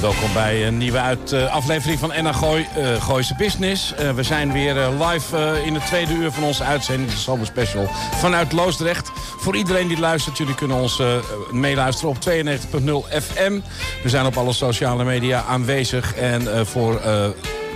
[0.00, 3.94] Welkom bij een nieuwe uit, uh, aflevering van NH Gooi, uh, Gooise Business.
[4.00, 7.88] Uh, we zijn weer live in het tweede uur van onze uitzending, de Zomer Special,
[8.14, 9.10] vanuit Loosdrecht.
[9.38, 11.02] Voor iedereen die luistert, jullie kunnen ons
[11.50, 13.60] meeluisteren op 92.0 FM.
[14.02, 17.00] We zijn op alle sociale media aanwezig en voor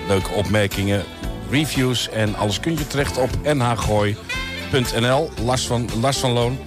[0.08, 1.04] leuke opmerkingen,
[1.50, 5.30] reviews en alles kun je terecht op nhgooi.nl.
[5.44, 6.58] Lars van, Lars van Loon.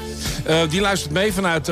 [0.70, 1.72] die luistert mee vanuit...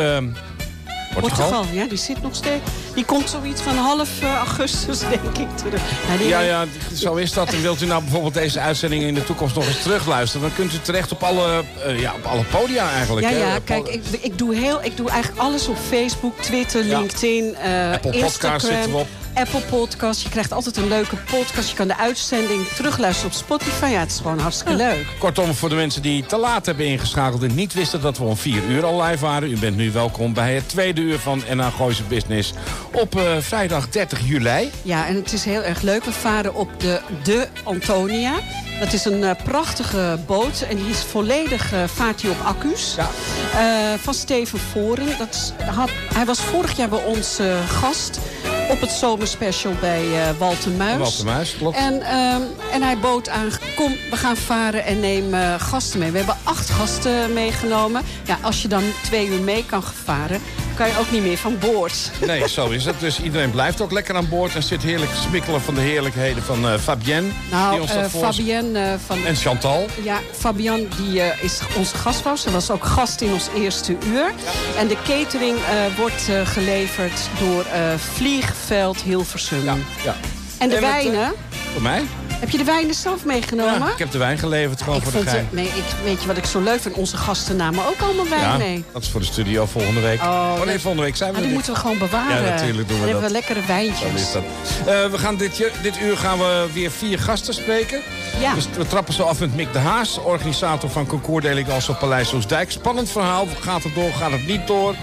[1.13, 1.49] Portugal.
[1.49, 1.77] Portugal.
[1.81, 2.63] ja, die zit nog steeds.
[2.95, 5.81] Die komt zoiets van half uh, augustus, denk ik, terug.
[6.19, 7.53] Ja, ja, ja, zo is dat.
[7.53, 10.47] En wilt u nou bijvoorbeeld deze uitzending in de toekomst nog eens terugluisteren...
[10.47, 13.29] dan kunt u terecht op alle, uh, ja, op alle podia eigenlijk.
[13.29, 17.55] Ja, ja kijk, ik, ik, doe heel, ik doe eigenlijk alles op Facebook, Twitter, LinkedIn,
[17.65, 18.51] uh, Apple Instagram.
[18.51, 19.07] Podcast zitten we op.
[19.33, 20.21] Apple Podcast.
[20.21, 21.69] Je krijgt altijd een leuke podcast.
[21.69, 23.85] Je kan de uitzending terugluisteren op Spotify.
[23.85, 25.05] Ja, het is gewoon hartstikke leuk.
[25.19, 27.43] Kortom, voor de mensen die te laat hebben ingeschakeld...
[27.43, 29.51] en niet wisten dat we om vier uur al live waren...
[29.51, 32.53] u bent nu welkom bij het tweede uur van NA Gooise Business...
[32.91, 34.71] op uh, vrijdag 30 juli.
[34.81, 36.03] Ja, en het is heel erg leuk.
[36.03, 38.33] We varen op de De Antonia.
[38.79, 42.95] Dat is een uh, prachtige boot en die is volledig uh, vaart hij op accu's.
[42.95, 43.09] Ja.
[43.55, 45.17] Uh, van Steven Voren.
[45.17, 48.19] Dat had, hij was vorig jaar bij ons gast
[48.69, 50.97] op het zomerspecial bij uh, Walter Muis.
[50.97, 51.77] Walter Muis, klopt.
[51.77, 52.33] En, uh,
[52.73, 56.11] en hij bood aan, kom, we gaan varen en neem uh, gasten mee.
[56.11, 58.03] We hebben acht gasten meegenomen.
[58.25, 60.41] Ja, als je dan twee uur mee kan varen,
[60.73, 62.11] kan je ook niet meer van boord.
[62.25, 62.99] Nee, zo is het.
[62.99, 64.55] Dus iedereen blijft ook lekker aan boord...
[64.55, 67.29] en zit heerlijk smikkelen van de heerlijkheden van uh, Fabienne.
[67.51, 69.25] Nou, die ons dat uh, Fabienne van...
[69.25, 69.85] En Chantal.
[70.03, 72.35] Ja, Fabienne die, is onze gastvrouw.
[72.35, 74.25] Ze was ook gast in ons eerste uur.
[74.25, 74.31] Ja.
[74.77, 75.57] En de catering
[75.97, 77.65] wordt geleverd door
[78.13, 79.63] Vliegveld Hilversum.
[79.63, 80.15] Ja, ja.
[80.57, 81.33] En de en wijnen...
[81.73, 82.03] Voor mij?
[82.43, 83.79] Heb je de wijnen zelf meegenomen?
[83.79, 85.37] Ja, ik heb de wijn geleverd, gewoon ik voor de gein.
[85.37, 86.95] Het, nee, ik, weet je wat ik zo leuk vind?
[86.95, 88.83] Onze gasten namen ook allemaal wijn ja, mee.
[88.91, 90.21] dat is voor de studio volgende week.
[90.21, 92.45] Oh, oh nee, volgende week zijn we ah, Die moeten we gewoon bewaren.
[92.45, 93.21] Ja, natuurlijk doen we Dan dat.
[93.21, 94.21] hebben we lekkere wijntjes.
[94.21, 94.43] Is dat.
[94.43, 98.01] Uh, we gaan dit, dit uur gaan we weer vier gasten spreken.
[98.39, 98.53] Ja.
[98.53, 102.33] Dus we trappen zo af met Mick de Haas, organisator van Concours Delegals op Paleis
[102.33, 102.71] Oostdijk.
[102.71, 103.47] Spannend verhaal.
[103.59, 104.95] Gaat het door, gaat het niet door?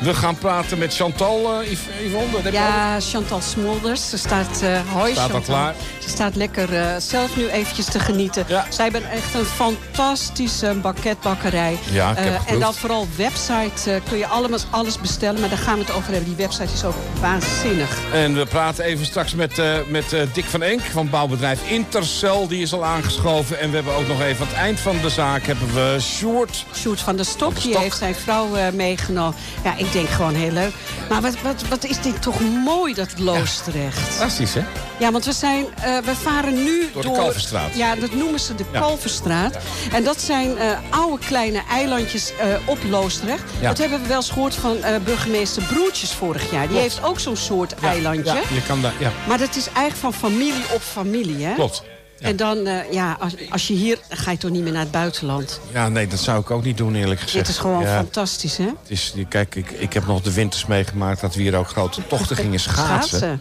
[0.00, 1.70] We gaan praten met Chantal uh,
[2.04, 2.52] Yvonne.
[2.52, 4.08] Ja, Chantal Smolders.
[4.08, 5.54] Ze staat, uh, hoi staat Chantal.
[5.54, 5.74] al klaar.
[6.08, 8.44] Staat lekker uh, zelf nu eventjes te genieten.
[8.48, 8.66] Ja.
[8.68, 11.78] Zij hebben echt een fantastische banketbakkerij.
[11.90, 15.40] Ja, ik heb uh, en dan vooral website uh, kun je allemaal alles bestellen.
[15.40, 16.28] Maar daar gaan we het over hebben.
[16.28, 17.98] Die website is ook waanzinnig.
[18.12, 22.48] En we praten even straks met, met Dick van Enk van bouwbedrijf Intercel.
[22.48, 23.60] Die is al aangeschoven.
[23.60, 26.64] En we hebben ook nog even aan het eind van de zaak hebben we Sjoerd.
[26.74, 27.52] Sjoerd van der Stok.
[27.52, 29.34] Van de Die heeft zijn vrouw meegenomen.
[29.64, 30.72] Ja, ik denk gewoon heel leuk.
[31.08, 33.96] Maar wat, wat, wat is dit toch mooi, dat Loosdrecht.
[33.98, 34.04] Ja.
[34.04, 34.62] Fantastisch, hè?
[34.98, 35.66] Ja, want we, zijn,
[36.04, 37.02] we varen nu door...
[37.02, 37.76] door de Kalverstraat.
[37.76, 38.80] Ja, dat noemen ze de ja.
[38.80, 39.54] Kalverstraat.
[39.54, 39.96] Ja.
[39.96, 43.42] En dat zijn uh, oude kleine eilandjes uh, op Loosdrecht.
[43.60, 46.68] Dat hebben we wel eens gehoord van burgemeester Broertjes vorig jaar.
[46.68, 46.82] Die Klopt.
[46.82, 48.32] heeft ook zo'n soort eilandje.
[48.32, 49.12] Ja, je kan daar, ja.
[49.28, 51.54] Maar dat is eigenlijk van familie op familie, hè?
[51.54, 51.82] Klopt.
[52.18, 52.26] Ja.
[52.26, 53.98] En dan, uh, ja, als, als, je hier...
[54.08, 55.60] Ga je toch niet meer naar het buitenland.
[55.72, 57.46] Ja, nee, dat zou ik ook niet doen, eerlijk gezegd.
[57.46, 57.96] Dit is gewoon ja.
[57.96, 58.64] fantastisch, hè?
[58.64, 61.20] Het is, kijk, ik, ik heb nog de winters meegemaakt...
[61.20, 63.18] dat we hier ook grote tochten gingen schaatsen.
[63.18, 63.40] schaatsen.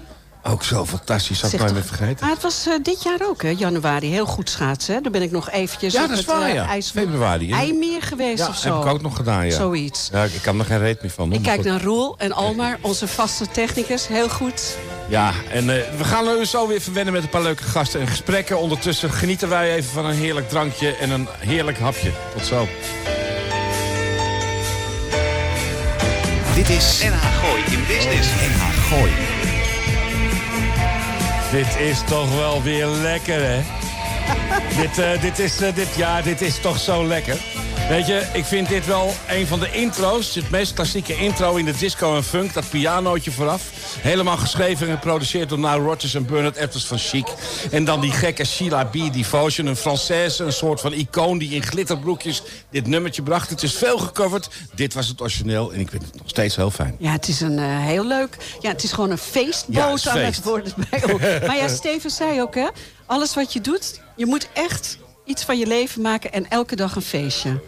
[0.49, 2.17] Ook zo fantastisch, had ik nooit meer vergeten.
[2.19, 4.09] Maar het was uh, dit jaar ook, hè, januari.
[4.09, 4.95] Heel goed schaatsen.
[4.95, 5.01] Hè?
[5.01, 6.67] Daar ben ik nog eventjes ja, op dat is het waar, uh, ja.
[6.67, 7.51] ijs Februari.
[7.51, 8.73] IJmeer geweest ja, of zo.
[8.73, 9.55] heb ik ook nog gedaan, ja.
[9.55, 10.09] Zoiets.
[10.11, 11.33] Ja, ik kan er geen reet meer van.
[11.33, 14.07] Ik kijk naar Roel en Almar, onze vaste technicus.
[14.07, 14.77] Heel goed.
[15.07, 18.07] Ja, en uh, we gaan nu zo weer verwennen met een paar leuke gasten en
[18.07, 18.59] gesprekken.
[18.59, 22.11] Ondertussen genieten wij even van een heerlijk drankje en een heerlijk hapje.
[22.33, 22.67] Tot zo.
[26.55, 28.29] Dit is NH Gooi in Business.
[28.29, 29.36] NH Gooi.
[31.51, 33.61] Dit is toch wel weer lekker, hè?
[34.81, 37.37] dit, uh, dit, is, uh, dit, ja, dit is toch zo lekker.
[37.89, 40.35] Weet je, ik vind dit wel een van de intro's.
[40.35, 42.53] Het meest klassieke intro in de disco en funk.
[42.53, 43.71] Dat pianootje vooraf.
[43.99, 47.27] Helemaal geschreven en geproduceerd door Nile Rodgers en Bernard Edwards van Chic.
[47.71, 49.13] En dan die gekke Sheila B.
[49.13, 49.67] Devotion.
[49.67, 53.49] Een Française, een soort van icoon die in glitterbroekjes dit nummertje bracht.
[53.49, 54.49] Het is veel gecoverd.
[54.75, 56.95] Dit was het origineel en ik vind het nog steeds heel fijn.
[56.99, 58.37] Ja, het is een uh, heel leuk...
[58.59, 60.73] Ja, het is gewoon een feestboot ja, aan het worden
[61.47, 62.67] maar ja, Steven zei ook, hè.
[63.05, 64.97] Alles wat je doet, je moet echt
[65.27, 67.61] iets van je leven maken en elke dag een feestje.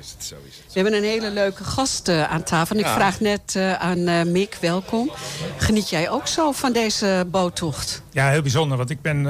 [0.73, 2.75] We hebben een hele leuke gast uh, aan tafel.
[2.75, 5.11] En ik vraag net uh, aan uh, Mick, welkom.
[5.57, 8.01] Geniet jij ook zo van deze boottocht?
[8.11, 8.77] Ja, heel bijzonder.
[8.77, 9.27] Want ik ben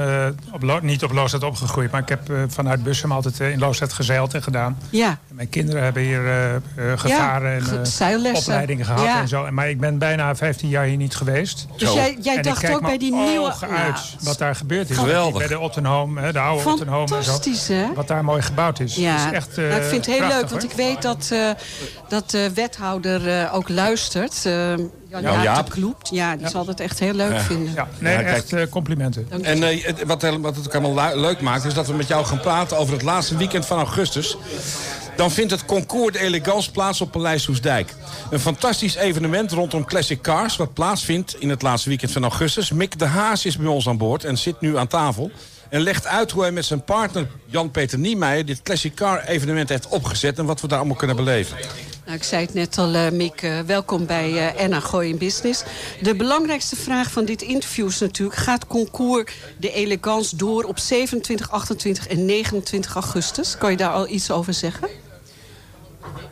[0.52, 1.90] op niet op Loosdrecht opgegroeid.
[1.90, 4.78] Maar ik heb vanuit Bussum altijd in Loosdrecht gezeild en gedaan.
[4.90, 5.08] Ja.
[5.08, 6.20] En mijn kinderen hebben hier
[6.96, 9.20] gevaren ja, en opleidingen gehad ja.
[9.20, 9.50] en zo.
[9.50, 11.66] Maar ik ben bijna 15 jaar hier niet geweest.
[11.76, 13.54] Dus jij, jij dacht ook bij die nieuwe...
[13.70, 14.96] uit wat daar gebeurd is.
[14.96, 15.38] Geweldig.
[15.38, 17.08] Bij de Ottenhome, de oude Ottenhome.
[17.08, 17.94] Fantastisch, hè?
[17.94, 18.94] Wat daar mooi gebouwd is.
[18.94, 19.26] Ja.
[19.26, 21.50] Is echt, nou, ik vind het heel leuk, want ik weet dat uh,
[22.08, 24.44] dat de wethouder uh, ook luistert.
[24.46, 24.52] Uh,
[25.08, 25.70] ja, ja, Jaap.
[25.70, 26.08] Kloept.
[26.12, 26.50] Ja, die ja.
[26.50, 27.40] zal het echt heel leuk ja.
[27.40, 27.74] vinden.
[27.74, 29.26] Ja, nee, ja, echt uh, complimenten.
[29.42, 31.64] En uh, wat, wat het allemaal leuk maakt...
[31.64, 34.36] is dat we met jou gaan praten over het laatste weekend van augustus.
[35.16, 37.94] Dan vindt het Concours d'Elegance plaats op Paleis Soesdijk.
[38.30, 40.56] Een fantastisch evenement rondom Classic Cars...
[40.56, 42.70] wat plaatsvindt in het laatste weekend van augustus.
[42.70, 45.30] Mick de Haas is bij ons aan boord en zit nu aan tafel...
[45.70, 48.46] En legt uit hoe hij met zijn partner Jan-Peter Niemeyer...
[48.46, 50.38] dit Classic Car evenement heeft opgezet...
[50.38, 51.56] en wat we daar allemaal kunnen beleven.
[52.04, 55.18] Nou, ik zei het net al, uh, Mick, uh, welkom bij uh, Enna Gooi in
[55.18, 55.62] Business.
[56.00, 58.38] De belangrijkste vraag van dit interview is natuurlijk...
[58.38, 63.58] gaat concours de elegance door op 27, 28 en 29 augustus?
[63.58, 64.88] Kan je daar al iets over zeggen?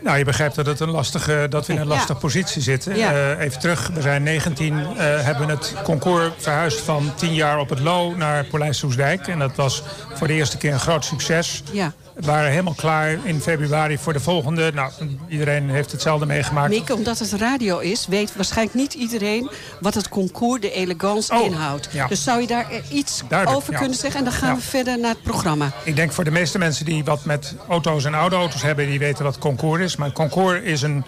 [0.01, 2.19] Nou, je begrijpt dat, het een lastige, dat we in een lastige ja.
[2.19, 2.97] positie zitten.
[2.97, 3.13] Ja.
[3.13, 7.69] Uh, even terug, we zijn 19, uh, hebben het concours verhuisd van 10 jaar op
[7.69, 9.27] het Lo naar Polijs Soesdijk.
[9.27, 9.83] En dat was
[10.15, 11.63] voor de eerste keer een groot succes.
[11.73, 11.93] Ja.
[12.25, 14.73] Waren helemaal klaar in februari voor de volgende.
[14.75, 14.93] Nou,
[15.29, 16.69] iedereen heeft hetzelfde meegemaakt.
[16.69, 19.51] Mieke, omdat het radio is, weet waarschijnlijk niet iedereen...
[19.81, 21.89] wat het concours de elegance oh, inhoudt.
[21.93, 22.07] Ja.
[22.07, 23.79] Dus zou je daar iets Duidelijk, over ja.
[23.79, 24.19] kunnen zeggen?
[24.19, 25.73] En dan gaan we verder naar het programma.
[25.85, 28.87] Ik denk voor de meeste mensen die wat met auto's en oude auto's hebben...
[28.87, 29.97] die weten wat concours is.
[29.97, 31.05] Maar concours is een,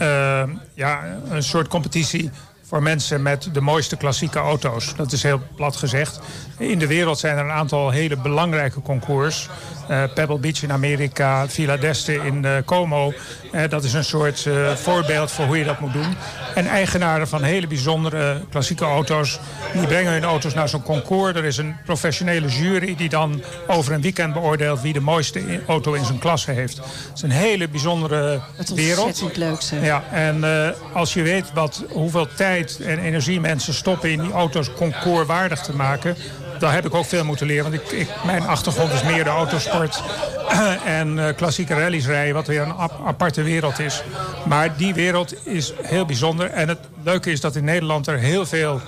[0.00, 0.42] uh,
[0.74, 2.30] ja, een soort competitie
[2.72, 4.94] voor mensen met de mooiste klassieke auto's.
[4.96, 6.20] Dat is heel plat gezegd.
[6.58, 9.48] In de wereld zijn er een aantal hele belangrijke concours.
[9.90, 13.12] Uh, Pebble Beach in Amerika, Villa d'Este in uh, Como.
[13.52, 16.16] Uh, dat is een soort voorbeeld voor hoe je dat moet doen.
[16.54, 19.40] En eigenaren van hele bijzondere klassieke auto's...
[19.72, 21.36] die brengen hun auto's naar zo'n concours.
[21.36, 24.80] Er is een professionele jury die dan over een weekend beoordeelt...
[24.80, 26.76] wie de mooiste auto in zijn klasse heeft.
[26.76, 29.06] Het is een hele bijzondere Het wereld.
[29.06, 29.84] ontzettend leuk zeg.
[29.84, 30.44] Ja, en
[30.92, 34.10] als je weet wat, hoeveel tijd en energie mensen stoppen...
[34.10, 36.16] in die auto's concourswaardig te maken
[36.62, 37.70] daar heb ik ook veel moeten leren.
[37.70, 40.02] Want ik, ik, mijn achtergrond is meer de autosport
[40.84, 44.02] en uh, klassieke rallies rijden, wat weer een ap aparte wereld is.
[44.46, 46.50] Maar die wereld is heel bijzonder.
[46.50, 48.80] En het leuke is dat in Nederland er heel veel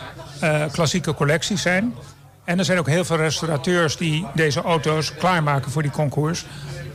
[0.42, 1.94] uh, klassieke collecties zijn.
[2.44, 6.44] En er zijn ook heel veel restaurateurs die deze auto's klaarmaken voor die concours.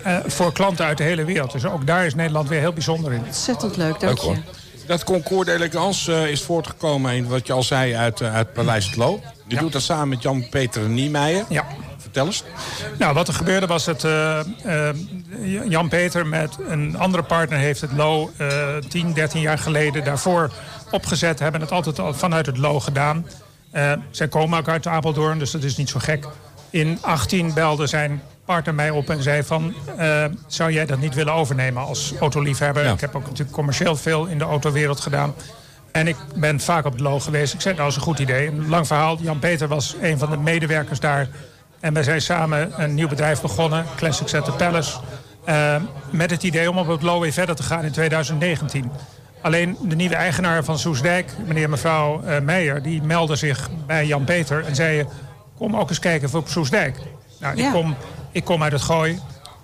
[0.08, 1.52] Uh, voor klanten uit de hele wereld.
[1.52, 3.24] Dus ook daar is Nederland weer heel bijzonder in.
[3.26, 4.36] Ontzettend leuk, dank je.
[4.90, 8.86] Dat concours d'elegance uh, is voortgekomen, in wat je al zei, uit, uh, uit Paleis
[8.86, 9.20] het Loo.
[9.48, 9.62] Je ja.
[9.62, 11.46] doet dat samen met Jan-Peter Niemeyer.
[11.50, 11.66] Ja.
[11.98, 12.44] Vertel eens.
[12.98, 14.40] Nou, wat er gebeurde was dat uh,
[15.68, 18.32] Jan-Peter met een andere partner heeft het Lo
[18.88, 20.52] 10, 13 jaar geleden daarvoor
[20.92, 21.40] opgezet.
[21.40, 23.28] Hebben het altijd al vanuit het Lo gedaan.
[24.12, 26.26] zij komen ook uit Apeldoorn, dus dat is niet zo gek.
[26.70, 29.74] In 18 belde zijn partner mij op en zei van...
[30.00, 32.84] Uh, zou jij dat niet willen overnemen als autoliefhebber?
[32.84, 32.94] Ja.
[32.94, 35.34] Ik heb ook natuurlijk commercieel veel in de autowereld gedaan.
[35.92, 37.54] En ik ben vaak op het loog geweest.
[37.54, 38.48] Ik zei, nou, dat is een goed idee.
[38.48, 39.18] Een lang verhaal.
[39.22, 41.28] Jan-Peter was een van de medewerkers daar.
[41.80, 43.86] En wij zijn samen een nieuw bedrijf begonnen.
[43.96, 45.00] Classic the Palace.
[45.46, 45.76] Uh,
[46.10, 48.92] met het idee om op het weer verder te gaan in 2019.
[49.42, 52.82] Alleen de nieuwe eigenaar van Soesdijk, meneer en mevrouw uh, Meijer...
[52.82, 55.06] die meldde zich bij Jan-Peter en zei...
[55.58, 56.98] kom ook eens kijken voor op Soesdijk.
[57.40, 57.66] Nou, Ja.
[57.66, 57.96] ik kom
[58.32, 59.20] ik kom uit het Gooi.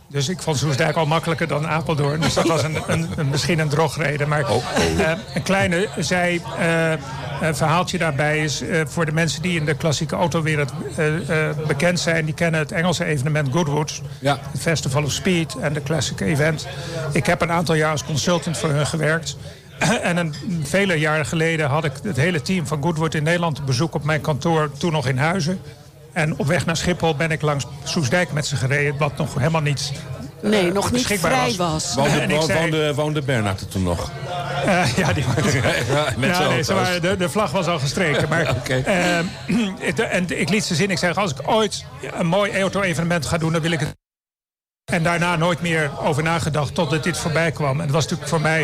[0.07, 2.19] Dus ik vond Soesdijk al makkelijker dan Apeldoorn.
[2.19, 4.27] Dus dat was een, een, een, misschien een drogreden.
[4.29, 8.61] Maar uh, een kleine zij, uh, verhaaltje daarbij is...
[8.61, 10.71] Uh, voor de mensen die in de klassieke autowereld
[11.67, 12.25] bekend zijn...
[12.25, 14.01] die kennen het Engelse evenement Goodwood.
[14.19, 14.39] Ja.
[14.51, 16.67] Het Festival of Speed en de Classic Event.
[17.11, 19.37] Ik heb een aantal jaar als consultant voor hun gewerkt.
[20.01, 23.59] En een, vele jaren geleden had ik het hele team van Goodwood in Nederland...
[23.59, 25.59] op bezoek op mijn kantoor, toen nog in Huizen.
[26.15, 28.97] En op weg naar Schiphol ben ik langs Soesdijk met ze gereden...
[28.97, 29.91] wat nog helemaal niet
[30.41, 31.57] Nee, nog niet beschikbaar vrij was.
[31.57, 31.95] was.
[31.95, 34.11] Woonde, En ik zei- woonde, woonde Bernhard er toen nog?
[34.65, 35.23] Eh, ja, die
[35.93, 38.29] ja, met ja, zijn nee, ze waren, de, de vlag was al gestreken.
[38.29, 38.73] Maar, Oké.
[38.85, 39.19] eh,
[39.79, 40.91] ik- en ik liet ze zien.
[40.91, 41.85] Ik zeg, als ik ooit
[42.19, 43.51] een mooi auto-evenement ga doen...
[43.51, 43.95] dan wil ik het...
[44.91, 47.75] En daarna nooit meer over nagedacht totdat dit voorbij kwam.
[47.75, 48.61] En het was natuurlijk voor mij...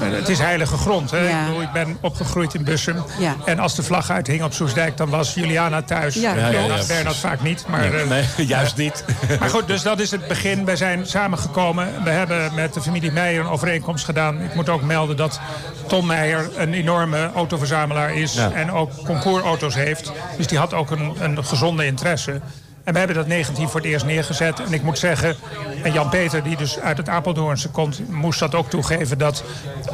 [0.00, 1.10] eh, Het is heilige grond.
[1.10, 1.28] Hè?
[1.28, 1.40] Ja.
[1.40, 3.04] Ik, bedoel, ik ben opgegroeid in Bussum.
[3.18, 3.36] Ja.
[3.44, 4.96] En als de vlag uithing op Soesdijk...
[4.96, 6.14] dan was Juliana thuis.
[6.14, 6.66] Ja, Ja, klopt.
[6.68, 6.86] ja, ja.
[6.86, 7.64] Bernard vaak niet.
[7.68, 9.04] Maar, eh, Nee, juist niet.
[9.40, 10.64] maar goed, dus dat is het begin.
[10.64, 11.88] We zijn samengekomen.
[12.04, 14.40] We hebben met de familie Meijer een overeenkomst gedaan.
[14.40, 15.40] Ik moet ook melden dat
[15.86, 18.34] Tom Meijer een enorme autoverzamelaar is.
[18.34, 18.50] Ja.
[18.52, 20.12] En ook concoursauto's heeft.
[20.36, 22.40] Dus die had ook een, een gezonde interesse.
[22.84, 24.60] En we hebben dat 19 voor het eerst neergezet.
[24.60, 25.36] En ik moet zeggen,
[25.82, 28.10] en Jan-Peter, die dus uit het Apeldoornse komt...
[28.10, 29.44] moest dat ook toegeven dat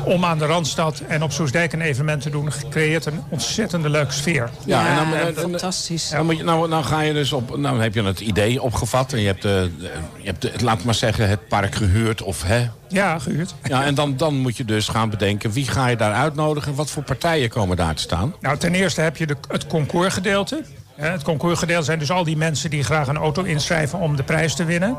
[0.05, 2.51] om aan de Randstad en op Soesdijk een evenement te doen...
[2.71, 4.51] creëert een ontzettende leuke sfeer.
[4.65, 6.11] Ja, en dan, en, fantastisch.
[6.11, 9.13] Ja, moet je, nou, nou ga je dus op, nou heb je het idee opgevat
[9.13, 9.71] en je hebt, de,
[10.17, 12.69] je hebt laat maar zeggen, het park gehuurd of hè?
[12.89, 13.55] Ja, gehuurd.
[13.63, 16.91] Ja, en dan, dan moet je dus gaan bedenken wie ga je daar uitnodigen, wat
[16.91, 18.35] voor partijen komen daar te staan?
[18.41, 20.63] Nou, ten eerste heb je de, het concours-gedeelte.
[21.01, 24.55] Het concours-gedeelte zijn dus al die mensen die graag een auto inschrijven om de prijs
[24.55, 24.97] te winnen.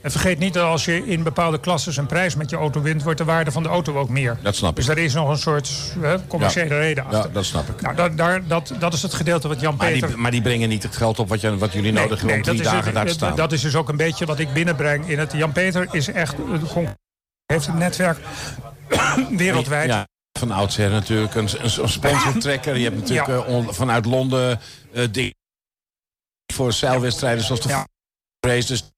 [0.00, 3.02] En vergeet niet dat als je in bepaalde klassen een prijs met je auto wint...
[3.02, 4.38] wordt de waarde van de auto ook meer.
[4.42, 4.76] Dat snap ik.
[4.76, 7.20] Dus daar is nog een soort hè, commerciële reden achter.
[7.20, 7.80] Ja, dat snap ik.
[7.80, 10.00] Nou, dat, daar, dat, dat is het gedeelte wat Jan Peter...
[10.00, 12.26] Maar die, maar die brengen niet het geld op wat, je, wat jullie nodig hebben
[12.26, 13.36] nee, om drie dagen daar te staan?
[13.36, 15.32] Dat is dus ook een beetje wat ik binnenbreng in het...
[15.32, 16.34] Jan Peter is echt...
[17.46, 18.18] heeft een netwerk
[19.36, 19.88] wereldwijd...
[19.88, 22.76] Ja van oudsher natuurlijk een, een sponsortrekker.
[22.76, 24.60] Je hebt natuurlijk uh, vanuit Londen
[24.96, 25.30] uh,
[26.52, 27.86] voor zeilwedstrijden zoals de ja.
[28.40, 28.66] race.
[28.66, 28.90] Dus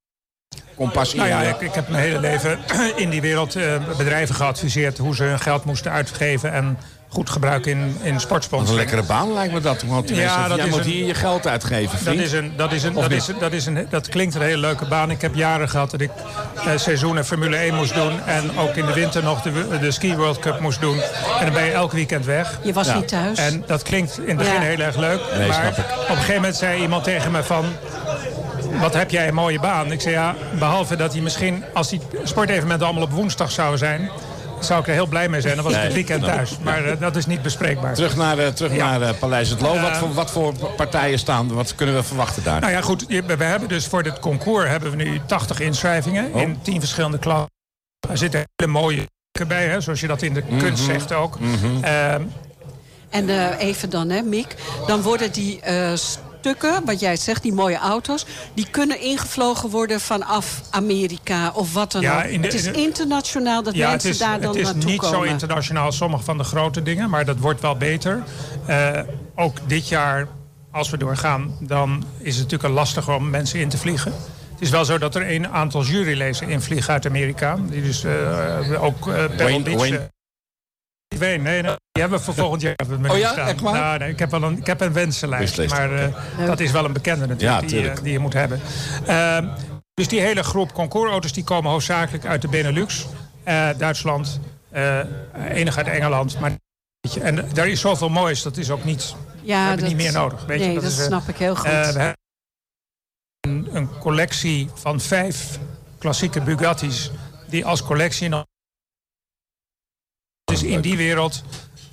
[0.75, 1.19] compassie.
[1.19, 2.59] Nou ja, ik, ik, heb mijn hele leven
[3.03, 6.79] in die wereld uh, bedrijven geadviseerd hoe ze hun geld moesten uitgeven en
[7.09, 8.79] goed gebruiken in, in sportsponsoring.
[8.79, 9.83] Wat een lekkere baan lijkt me dat.
[9.83, 12.83] Want ja, dat jij moet een, hier je geld uitgeven, Dat, is een, dat, is
[12.83, 15.11] een, dat, is, dat, is een, dat klinkt een hele leuke baan.
[15.11, 16.11] Ik heb jaren gehad dat ik
[16.57, 18.25] uh, seizoenen Formule 1 moest doen.
[18.25, 21.01] En ook in de winter nog de, de Ski World Cup moest doen.
[21.39, 22.59] En dan ben je elke weekend weg.
[22.63, 22.95] Je was ja.
[22.95, 23.39] niet thuis.
[23.39, 25.21] En dat klinkt in het begin heel erg leuk.
[25.37, 27.65] Nee, maar op een gegeven moment zei iemand tegen me van
[28.81, 29.93] wat heb jij een mooie baan?
[29.93, 34.11] Ik zei ja, behalve dat hij misschien, als die sportevenementen allemaal op woensdag zouden zijn
[34.65, 35.55] zou ik er heel blij mee zijn.
[35.55, 36.59] Dan was ik het weekend thuis.
[36.59, 37.95] Maar uh, dat is niet bespreekbaar.
[37.95, 38.99] Terug naar, uh, terug ja.
[38.99, 39.81] naar uh, Paleis het Loo.
[39.81, 41.55] Wat voor, wat voor partijen staan?
[41.55, 42.61] Wat kunnen we verwachten daar?
[42.61, 43.07] Nou ja, goed.
[43.07, 46.33] We hebben dus voor dit concours hebben we nu 80 inschrijvingen.
[46.33, 46.41] Oh.
[46.41, 47.51] In 10 verschillende klassen.
[48.09, 49.07] Er zitten hele mooie
[49.49, 50.59] bij, hè, zoals je dat in de mm -hmm.
[50.59, 51.41] kunst zegt ook.
[51.41, 51.85] Mm -hmm.
[53.11, 54.55] en even dan, hè, Miek.
[54.87, 55.61] Dan worden die
[56.39, 58.27] stukken, wat jij zegt, die mooie auto's...
[58.55, 62.43] die kunnen ingevlogen worden vanaf Amerika of wat dan ja, ook.
[62.43, 64.81] het is internationaal dat ja, mensen is, daar dan naartoe komen.
[64.81, 67.11] Het is niet zo internationaal als sommige van de grote dingen...
[67.11, 68.23] maar dat wordt wel beter.
[68.69, 69.01] Uh,
[69.35, 70.29] ook dit jaar,
[70.73, 71.57] als we doorgaan...
[71.61, 74.13] dan is het natuurlijk lastiger om mensen in te vliegen.
[74.53, 77.57] Het is wel zo dat er een aantal juryleden invliegen uit Amerika.
[77.71, 80.11] Die dus uh, ook uh, Wayne, Wayne,
[81.17, 83.73] Nee, nee, die hebben we voor volgend jaar met oh ja, echt waar?
[83.73, 86.85] Nou, nee, ik, heb wel een, ik heb een wensenlijst, maar uh, dat is wel
[86.85, 88.61] een bekende natuurlijk, ja, die, uh, die, je moet hebben.
[89.09, 89.39] Uh,
[89.95, 93.07] dus die hele groep concours die komen hoofdzakelijk uit de Benelux.
[93.45, 94.41] Uh, Duitsland,
[95.49, 96.41] enig uit Engeland.
[96.41, 96.53] Maar,
[97.21, 100.13] en daar is zoveel moois, dat is ook niet, ja, we hebben dat, niet meer
[100.13, 100.45] nodig.
[100.47, 100.75] Weet nee, je?
[100.75, 101.69] dat, dat is, snap ik heel goed.
[101.69, 102.17] we hebben
[103.41, 105.59] een, een collectie van vijf
[105.99, 107.11] klassieke Bugattis...
[107.47, 108.45] die als collectie nog
[110.49, 111.43] dus in die wereld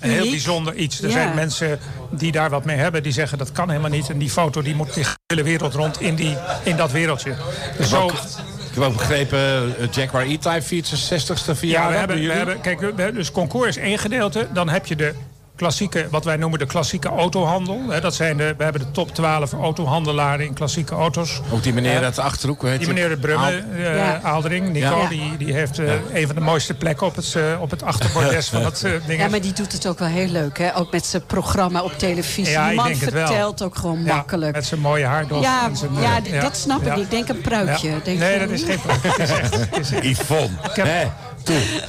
[0.00, 1.02] een heel bijzonder iets.
[1.02, 1.12] Er ja.
[1.12, 1.78] zijn mensen
[2.10, 3.02] die daar wat mee hebben.
[3.02, 4.10] Die zeggen dat kan helemaal niet.
[4.10, 7.34] En die foto die moet de hele wereld rond in, die, in dat wereldje.
[7.76, 8.06] Dus zo...
[8.06, 11.68] Ik heb ook begrepen, uh, Jaguar E-Type fiets 60ste verjaardag.
[11.68, 14.48] Ja, we hebben, we hebben, kijk, dus concours is één gedeelte.
[14.52, 15.14] Dan heb je de
[15.56, 17.80] klassieke, wat wij noemen de klassieke autohandel.
[18.00, 21.40] dat zijn de, we hebben de top 12 autohandelaren in klassieke auto's.
[21.52, 24.20] Ook die meneer uit de Achterhoek, weet Die meneer de Brumme, uh, ja.
[24.22, 25.08] Aaldering, Nico, ja.
[25.08, 28.48] die, die heeft uh, een van de mooiste plekken op het, uh, op het achterbordes
[28.56, 29.20] van dat ding.
[29.20, 30.76] Ja, maar die doet het ook wel heel leuk, hè?
[30.76, 32.52] Ook met zijn programma op televisie.
[32.52, 34.54] Ja, die man vertelt ook gewoon makkelijk.
[34.54, 35.42] met zijn mooie haardos.
[35.42, 35.70] Ja,
[36.00, 37.04] ja, dat snap ik niet.
[37.04, 37.90] Ik denk een pruikje.
[38.04, 39.08] Denk nee, dat is geen pruikje.
[39.08, 40.04] Het is echt, is echt.
[40.04, 40.50] Yvonne.
[40.64, 41.06] Ik heb, nee.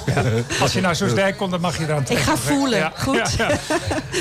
[0.06, 0.24] Ja.
[0.62, 2.28] Als je naar Soesdijk komt, dan mag je eraan trekken.
[2.28, 2.92] Ik ga voelen, ja.
[2.96, 3.36] goed.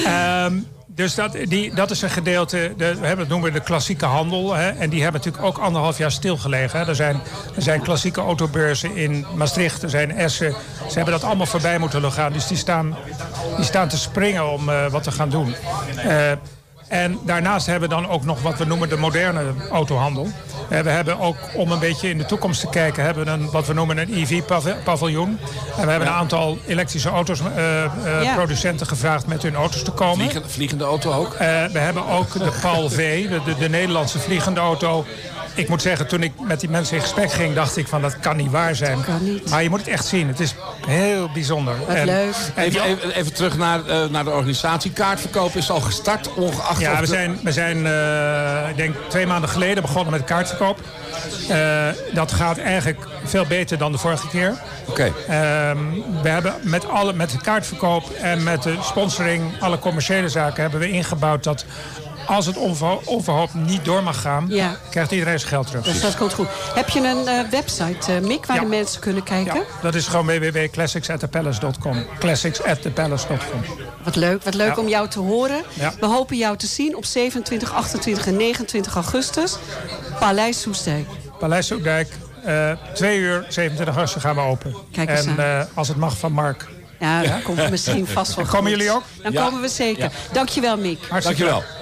[0.05, 0.67] Ja, um,
[0.97, 4.05] dus dat, die, dat is een gedeelte, de, we hebben, dat noemen we de klassieke
[4.05, 4.55] handel.
[4.55, 6.81] Hè, en die hebben natuurlijk ook anderhalf jaar stilgelegen.
[6.81, 6.87] Hè.
[6.87, 7.21] Er, zijn,
[7.57, 10.55] er zijn klassieke autobeurzen in Maastricht, er zijn Essen.
[10.89, 12.33] Ze hebben dat allemaal voorbij moeten gaan.
[12.33, 12.97] Dus die staan,
[13.57, 15.55] die staan te springen om uh, wat te gaan doen.
[16.07, 16.31] Uh,
[16.89, 20.29] en daarnaast hebben we dan ook nog wat we noemen de moderne autohandel.
[20.69, 23.67] We hebben ook, om een beetje in de toekomst te kijken, hebben we een, wat
[23.67, 25.39] we noemen een EV-paviljoen.
[25.77, 28.35] En we hebben een aantal elektrische auto's, uh, uh, ja.
[28.35, 30.31] producenten gevraagd met hun auto's te komen.
[30.31, 31.33] Vliegen, vliegende auto ook?
[31.33, 31.39] Uh,
[31.73, 35.05] we hebben ook de PAL V, de, de, de Nederlandse vliegende auto
[35.57, 38.21] ik moet zeggen, toen ik met die mensen in gesprek ging, dacht ik van dat
[38.21, 39.05] kan niet waar zijn.
[39.05, 39.51] Kan niet.
[39.51, 40.29] Maar je moet het echt zien.
[40.29, 40.55] Het is
[40.87, 41.75] heel bijzonder.
[41.79, 42.35] Wat en, leuk.
[42.57, 44.93] Even, even, even, terug naar, uh, naar de organisatie.
[44.93, 46.81] Kaartverkoop is al gestart, ongeacht...
[46.81, 47.07] Ja, we de...
[47.07, 50.81] zijn, we zijn uh, ik denk twee maanden geleden begonnen met kaartverkoop.
[51.51, 54.55] Uh, dat gaat eigenlijk veel beter dan de vorige keer.
[54.87, 55.13] Oké.
[55.27, 55.71] Okay.
[55.71, 60.63] Um, we hebben met, alle, met de kaartverkoop en met de sponsoring, alle commerciële zaken,
[60.63, 61.65] hebben we ingebouwd dat
[62.27, 62.57] als het
[63.05, 64.77] onverhoopt niet door mag gaan, ja.
[64.91, 65.85] krijgt iedereen zijn geld terug.
[65.85, 66.47] Dus dat komt goed.
[66.75, 68.63] Heb je een uh, website, uh, Mick, waar ja.
[68.63, 69.55] de mensen kunnen kijken?
[69.55, 72.05] Ja, dat is gewoon www.classicsatthepalace.com.
[72.19, 73.61] Classicsatthepalace.com.
[74.05, 75.63] Wat leuk, wat leuk om jou te horen.
[76.01, 79.57] We hopen jou te zien op 27, 28 en 29 augustus.
[80.19, 81.07] Paleis Soestdijk.
[81.39, 82.09] Paleis Soestdijk.
[82.47, 84.77] Uh, twee uur, 27 augustus gaan we open.
[84.93, 86.67] Kijk eens en als het mag van Mark.
[87.01, 89.03] Ja, dat komt misschien vast wel Komen jullie ook?
[89.23, 89.45] Dan ja.
[89.45, 90.03] komen we zeker.
[90.03, 90.11] Ja.
[90.33, 90.99] Dankjewel, Mick.
[91.09, 91.75] Hartstikke Dankjewel.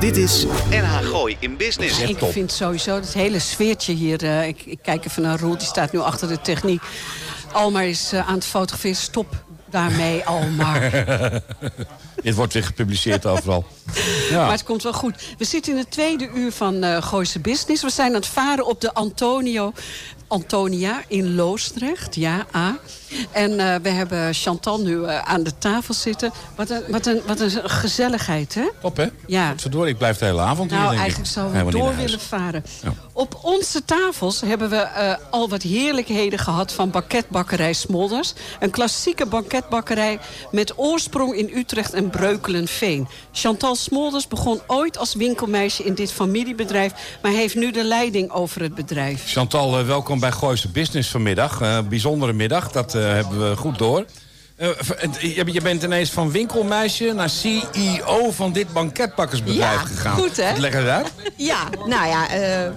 [0.00, 2.00] Dit is NH Gooi in Business.
[2.00, 4.22] Ik vind sowieso het hele sfeertje hier...
[4.22, 6.82] Uh, ik, ik, kijk even naar Roel, die staat nu achter de techniek.
[7.52, 8.96] Almar is uh, aan het fotograferen.
[8.96, 10.90] Stop daarmee, Almar.
[12.22, 13.66] Dit wordt weer gepubliceerd overal.
[14.30, 14.42] Ja.
[14.42, 15.34] Maar het komt wel goed.
[15.38, 17.82] We zitten in het tweede uur van uh, Gooise Business.
[17.82, 19.72] We zijn aan het varen op de Antonio
[20.28, 22.14] Antonia in Loosdrecht.
[22.14, 22.78] Ja, A.
[23.30, 26.32] En uh, we hebben Chantal nu uh, aan de tafel zitten.
[26.54, 28.68] Wat een, wat een, wat een gezelligheid, hè?
[28.80, 29.06] Top, hè?
[29.26, 29.54] Ja.
[29.56, 32.64] Verdorie, ik blijf de hele avond nou, hier, denk eigenlijk zouden we door willen varen.
[32.82, 32.92] Ja.
[33.12, 36.72] Op onze tafels hebben we uh, al wat heerlijkheden gehad...
[36.72, 38.32] van banketbakkerij Smolders.
[38.60, 40.18] Een klassieke banketbakkerij
[40.50, 43.08] met oorsprong in Utrecht en Breukelenveen.
[43.32, 46.92] Chantal Smolders begon ooit als winkelmeisje in dit familiebedrijf...
[47.22, 49.22] maar heeft nu de leiding over het bedrijf.
[49.26, 51.84] Chantal, welkom bij Gooise Business vanmiddag.
[51.88, 54.04] bijzondere middag, dat hebben we goed door.
[54.58, 54.68] Uh,
[55.54, 60.16] je bent ineens van winkelmeisje naar CEO van dit banketbakkersbedrijf ja, gegaan.
[60.16, 60.58] goed hè?
[60.58, 61.12] Leg het uit.
[61.36, 62.38] Ja, nou ja...
[62.66, 62.70] Uh,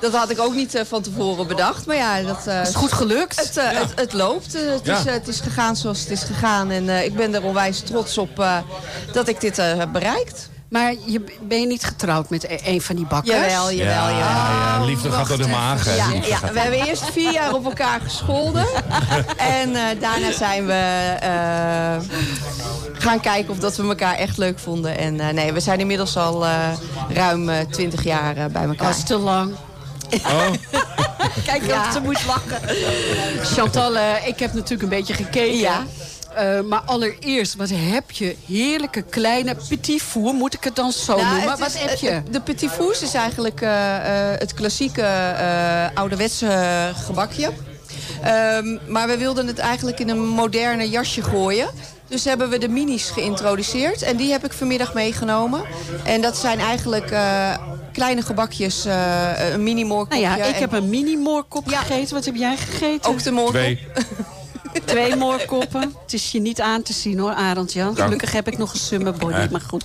[0.00, 1.86] dat had ik ook niet van tevoren bedacht.
[1.86, 3.40] Maar ja, dat uh, is goed gelukt.
[3.40, 3.78] Het, uh, ja.
[3.78, 4.54] het, het, loopt.
[4.54, 4.98] Uh, het, ja.
[4.98, 6.70] is, het is gegaan zoals het is gegaan.
[6.70, 8.44] En ik ben er onwijs trots op
[9.12, 10.48] dat ik dit heb bereikt.
[10.70, 13.36] Maar je, ben je niet getrouwd met een van die bakkers?
[13.36, 14.18] Jawel, jawel, ja, jawel.
[14.18, 15.96] Ja, liefde gaat door de maag.
[15.96, 18.66] Ja, ja, we hebben eerst vier jaar op elkaar gescholden.
[19.36, 22.16] en uh, daarna zijn we uh,
[22.92, 24.98] gaan kijken of dat we elkaar echt leuk vonden.
[24.98, 26.46] En uh, nee, we zijn inmiddels al
[27.08, 28.86] ruim twintig jaar bij elkaar.
[28.86, 29.54] Dat is te lang.
[30.12, 30.50] Oh.
[31.46, 31.86] Kijk ja.
[31.86, 32.60] of ze moet lachen.
[33.44, 35.58] Chantal, ik heb natuurlijk een beetje gekeken.
[35.58, 35.82] Ja.
[36.38, 38.36] Uh, maar allereerst, wat heb je?
[38.46, 41.52] Heerlijke kleine petit four, moet ik het dan zo nou, noemen?
[41.52, 42.22] Is, wat heb je?
[42.30, 43.96] De petit fours is eigenlijk uh, uh,
[44.38, 45.34] het klassieke
[45.94, 47.50] ouderwetse gebakje.
[48.26, 51.68] Um, maar we wilden het eigenlijk in een moderne jasje gooien.
[52.08, 54.02] Dus hebben we de minis geïntroduceerd.
[54.02, 55.62] En die heb ik vanmiddag meegenomen.
[56.04, 57.54] En dat zijn eigenlijk uh,
[57.92, 60.26] kleine gebakjes, uh, een mini-moorkopje.
[60.26, 60.60] Nou ja, ik en...
[60.60, 61.78] heb een mini-moorkop ja.
[61.78, 62.14] gegeten.
[62.14, 63.10] Wat heb jij gegeten?
[63.10, 63.54] Ook de moorkop.
[63.54, 63.86] Twee.
[64.84, 65.94] Twee moorkoppen.
[66.02, 67.96] Het is je niet aan te zien hoor, Arend Jan.
[67.96, 69.84] Gelukkig heb ik nog een summer body, maar goed.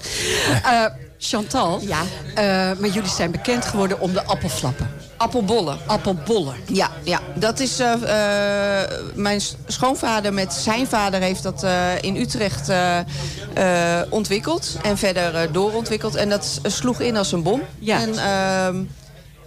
[0.65, 0.86] Uh,
[1.17, 2.02] Chantal, ja.
[2.02, 4.89] Uh, maar jullie zijn bekend geworden om de appelflappen.
[5.17, 5.78] Appelbollen.
[5.86, 6.56] Appelbollen.
[6.65, 7.19] Ja, ja.
[7.36, 8.82] dat is uh, uh,
[9.13, 12.71] mijn schoonvader met zijn vader heeft dat uh, in Utrecht
[14.10, 14.78] ontwikkeld.
[14.84, 16.15] En verder doorontwikkeld.
[16.15, 17.62] En dat sloeg in als een bom.
[17.80, 18.02] Ja.
[18.02, 18.84] En, ehm,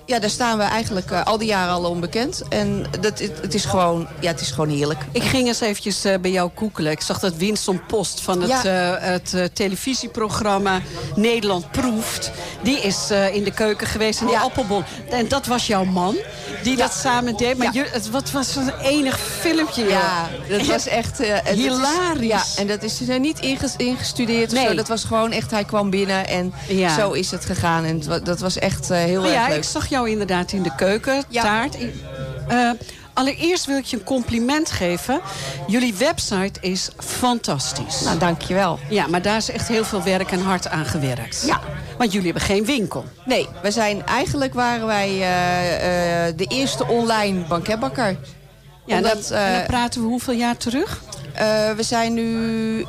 [0.09, 2.43] ja, daar staan we eigenlijk uh, al die jaren al onbekend.
[2.49, 5.01] En dat, het, het, is gewoon, ja, het is gewoon heerlijk.
[5.13, 6.93] Ik ging eens eventjes uh, bij jou koekelen.
[6.93, 8.97] Ik zag dat Winston Post van het, ja.
[8.97, 10.81] uh, het televisieprogramma
[11.15, 12.31] Nederland Proeft.
[12.63, 14.43] Die is in de keuken geweest in die ja.
[14.43, 14.83] appelbol.
[15.11, 16.17] En dat was jouw man
[16.63, 16.83] die ja.
[16.83, 17.59] dat samen deed.
[17.59, 19.89] Maar je, het, wat was een enig filmpje.
[19.89, 21.23] Ja, dat was echt...
[21.45, 22.21] Hilarisch.
[22.21, 24.53] Is, ja, en dat is niet inges, ingestudeerd.
[24.53, 24.67] Nee.
[24.67, 24.75] Zo.
[24.75, 26.53] Dat was gewoon echt, hij kwam binnen en
[26.97, 27.85] zo is het gegaan.
[27.85, 29.57] En dat was echt heel maar erg ja, leuk.
[29.57, 31.77] ik zag jou inderdaad in de keuken, taart.
[32.51, 32.71] Uh,
[33.13, 35.21] allereerst wil ik je een compliment geven.
[35.67, 38.01] Jullie website is fantastisch.
[38.01, 38.79] Nou, dankjewel.
[38.89, 41.43] Ja, maar daar is echt heel veel werk en hard aan gewerkt.
[41.47, 41.61] Ja.
[41.99, 43.05] Want jullie hebben geen winkel.
[43.25, 45.19] Nee, we zijn, eigenlijk waren wij uh,
[46.29, 48.17] uh, de eerste online banketbakker.
[48.87, 51.03] Ja, Omdat, en, dan, en dan praten we hoeveel jaar terug?
[51.77, 52.87] we zijn nu...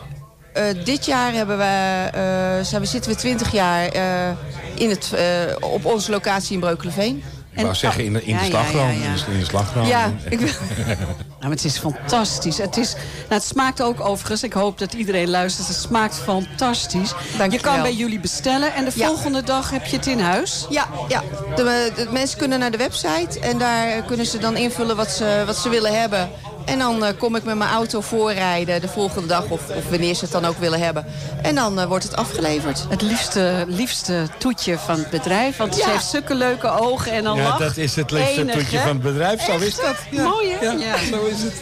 [0.58, 4.30] Uh, dit jaar hebben we, uh, zijn we, zitten we 20 jaar uh,
[4.76, 5.14] in het,
[5.60, 7.24] op onze locatie in Breukelenveen.
[7.60, 8.88] Ik wou zeggen, in de, in de ja, slagroom.
[8.88, 9.86] Ja, ja, in de slagroom.
[9.86, 10.40] Ja, ik
[11.40, 12.58] nou, het is fantastisch.
[12.58, 17.14] Het, is, nou, het smaakt ook overigens, ik hoop dat iedereen luistert, het smaakt fantastisch.
[17.38, 17.82] Dank je kan wel.
[17.82, 20.66] bij jullie bestellen en de volgende dag heb je het in huis?
[20.70, 21.24] Ja, ja.
[21.56, 25.44] De, de, mensen kunnen naar de website en daar kunnen ze dan invullen wat ze,
[25.46, 26.30] wat ze willen hebben.
[26.70, 30.14] En dan uh, kom ik met mijn auto voorrijden de volgende dag of, of wanneer
[30.14, 31.06] ze het dan ook willen hebben.
[31.42, 32.86] En dan uh, wordt het afgeleverd.
[32.90, 35.58] Het liefste, liefste toetje van het bedrijf.
[35.58, 35.84] Want ja.
[35.84, 38.84] ze heeft zulke leuke ogen en een ja, dat is het liefste Enig, toetje hè?
[38.84, 39.44] van het bedrijf.
[39.46, 39.66] Zo Echt?
[39.66, 39.96] is dat.
[40.12, 40.24] Ja.
[40.24, 40.66] Mooi hè?
[40.66, 41.54] Ja, ja, zo is het.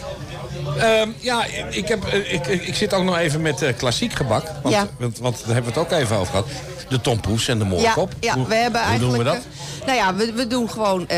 [0.82, 4.44] Um, ja, ik, heb, ik, ik zit ook nog even met uh, klassiek gebak.
[4.62, 4.86] Want, ja.
[4.98, 6.46] want, want daar hebben we het ook even over gehad.
[6.88, 8.12] De tompoes en de moorkop.
[8.20, 9.24] Ja, ja hoe, we hebben hoe eigenlijk...
[9.24, 9.46] doen we dat?
[9.86, 11.00] Nou ja, we, we doen gewoon...
[11.00, 11.08] Uh,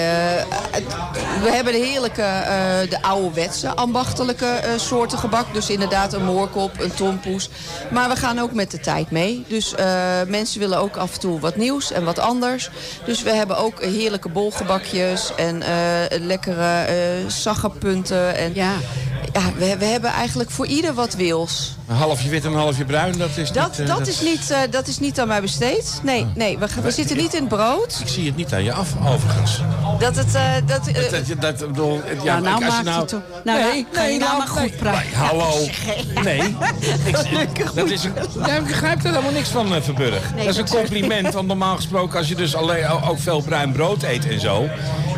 [1.43, 5.45] we hebben de heerlijke, uh, de ouderwetse, ambachtelijke uh, soorten gebak.
[5.53, 7.51] Dus inderdaad een moorkop, een tompoes.
[7.91, 9.45] Maar we gaan ook met de tijd mee.
[9.49, 9.75] Dus
[10.27, 12.71] mensen willen ook af en toe wat nieuws en wat anders.
[13.05, 15.63] Dus we hebben ook heerlijke bolgebakjes en
[16.21, 18.37] lekkere uh, saggerpunten.
[18.37, 18.73] En, ja.
[19.33, 21.75] Ja, we, we hebben eigenlijk voor ieder wat wils.
[21.89, 23.81] Een halfje wit en een halfje bruin, dat is Dat, niet...
[23.89, 26.01] eh, dat, is niet, eh, dat is niet aan mij besteed.
[26.03, 27.99] Nee, nee we, zitten niet in het brood.
[28.01, 29.61] Ik zie het niet aan je af, overigens.
[29.99, 30.35] Dat het...
[30.35, 32.99] eh, dat, Dat, dat, dat, bedoel, het- ja, Ja, nou als je maakt nou...
[33.01, 35.03] het toch- nou, nou, ga je nou maar goed praten.
[35.07, 35.51] Nee, hallo.
[36.25, 36.57] Nee.
[37.41, 38.03] Ik, dat is
[38.47, 40.33] ja, ik begrijp er helemaal niks van, eh, Verburg.
[40.37, 42.19] dat is een compliment, want normaal gesproken...
[42.19, 44.69] als je dus alleen, ook veel bruin brood eet en zo...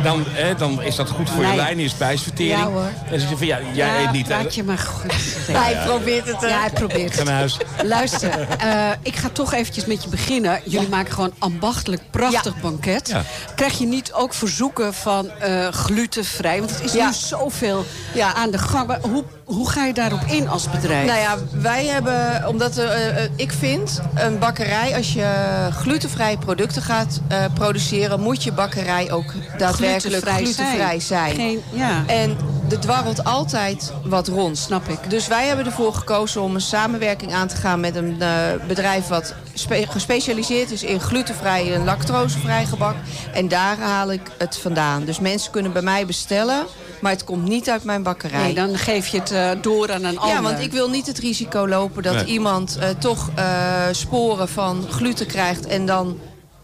[0.02, 1.56] dan, eh, dan is dat goed voor je Nee.
[1.56, 2.58] lijn en je spijsvertering.
[2.58, 2.82] Ja, hoor.
[3.04, 4.28] En dan zeg je van, ja, jij Ja, eet niet...
[4.28, 5.12] laat je maar goed.
[5.50, 6.40] hij probeert het...
[6.40, 7.28] Ja, hij probeert het.
[7.28, 7.58] huis.
[7.84, 10.60] Luister, eh, ik ga toch eventjes met je beginnen.
[10.64, 13.08] Jullie maken gewoon ambachtelijk prachtig banket.
[13.08, 13.22] Ja.
[13.54, 16.58] Krijg je niet ook verzoeken van eh, glutenvrij?
[16.58, 17.06] Want het is Ja.
[17.06, 18.34] nu zoveel Ja.
[18.34, 18.86] aan de gang.
[18.86, 21.06] Maar Hoe, hoe ga je daarop in als bedrijf?
[21.06, 25.26] Nou ja, wij hebben, omdat eh, ik vind, een bakkerij, als je
[25.72, 31.34] glutenvrije producten gaat eh, produceren, moet je bakkerij ook daadwerkelijk glutenvrij, zijn.
[31.34, 32.02] Geen, ja.
[32.06, 32.36] En
[32.72, 34.58] er dwarrelt altijd wat rond.
[34.58, 35.10] Snap ik.
[35.10, 38.28] Dus wij hebben ervoor gekozen om een samenwerking aan te gaan met een eh,
[38.68, 42.94] bedrijf wat spe- gespecialiseerd is in glutenvrij en lactosevrij gebak.
[43.34, 45.04] En daar haal ik het vandaan.
[45.04, 46.66] Dus mensen kunnen bij mij bestellen,
[47.00, 48.42] maar het komt niet uit mijn bakkerij.
[48.42, 50.36] Nee, dan geef je het eh, door aan een ander.
[50.36, 52.24] Ja, want ik wil niet het risico lopen dat Nee.
[52.24, 53.44] iemand eh, toch eh,
[53.92, 56.18] sporen van gluten krijgt en dan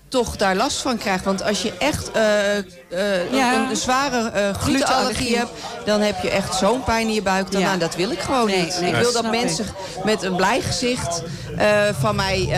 [0.09, 1.25] toch daar last van krijgt.
[1.25, 2.23] Want als je echt eh,
[2.90, 3.55] eh, Ja.
[3.55, 5.51] een, een zware eh glutenallergie hebt,
[5.85, 7.51] dan heb je echt zo'n pijn in je buik.
[7.53, 7.66] Dan, Ja.
[7.66, 8.79] nou, dat wil ik gewoon Nee, niet.
[8.81, 9.64] nee, ik wil dat mensen
[10.05, 11.22] met een blij gezicht
[11.59, 11.66] eh,
[12.01, 12.48] van mij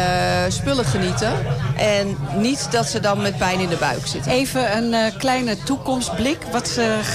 [0.49, 1.33] spullen genieten.
[1.77, 4.33] En niet dat ze dan met pijn in de buik zitten.
[4.33, 6.38] Even een kleine toekomstblik.
[6.53, 6.71] Wat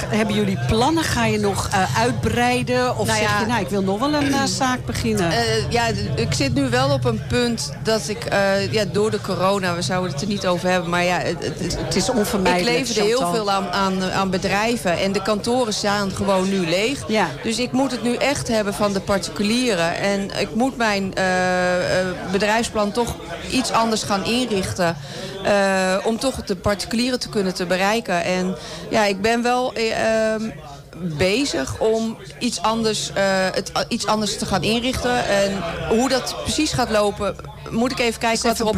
[0.08, 1.04] hebben jullie plannen?
[1.04, 2.98] Ga je nog uitbreiden?
[2.98, 3.40] Of Nou zeg ja.
[3.40, 5.32] je, nou, ik wil nog wel een zaak beginnen?
[5.70, 5.84] Ja,
[6.16, 8.24] ik zit nu wel op een punt dat ik
[8.72, 11.78] ja, door de corona, we zouden het er niet over hebben, maar ja, het, het,
[11.86, 12.88] het is onvermijdelijk.
[12.88, 17.04] ik heel veel aan, aan, aan bedrijven en de kantoren staan gewoon nu leeg.
[17.08, 17.28] Ja.
[17.44, 19.96] Dus ik moet het nu echt hebben van de particulieren.
[19.98, 23.16] En ik moet mijn eh, eh, bedrijfsplan toch
[23.52, 24.98] iets anders gaan inrichten.
[25.44, 28.24] eh, om toch de particulieren te kunnen te bereiken.
[28.24, 28.56] En
[28.90, 29.74] ja, ik ben wel...
[29.74, 30.50] eh, ehm,
[31.00, 35.26] bezig om iets anders, eh, het a- iets anders te gaan inrichten.
[35.28, 37.36] En hoe dat precies gaat lopen,
[37.70, 38.78] moet ik even kijken wat, er op,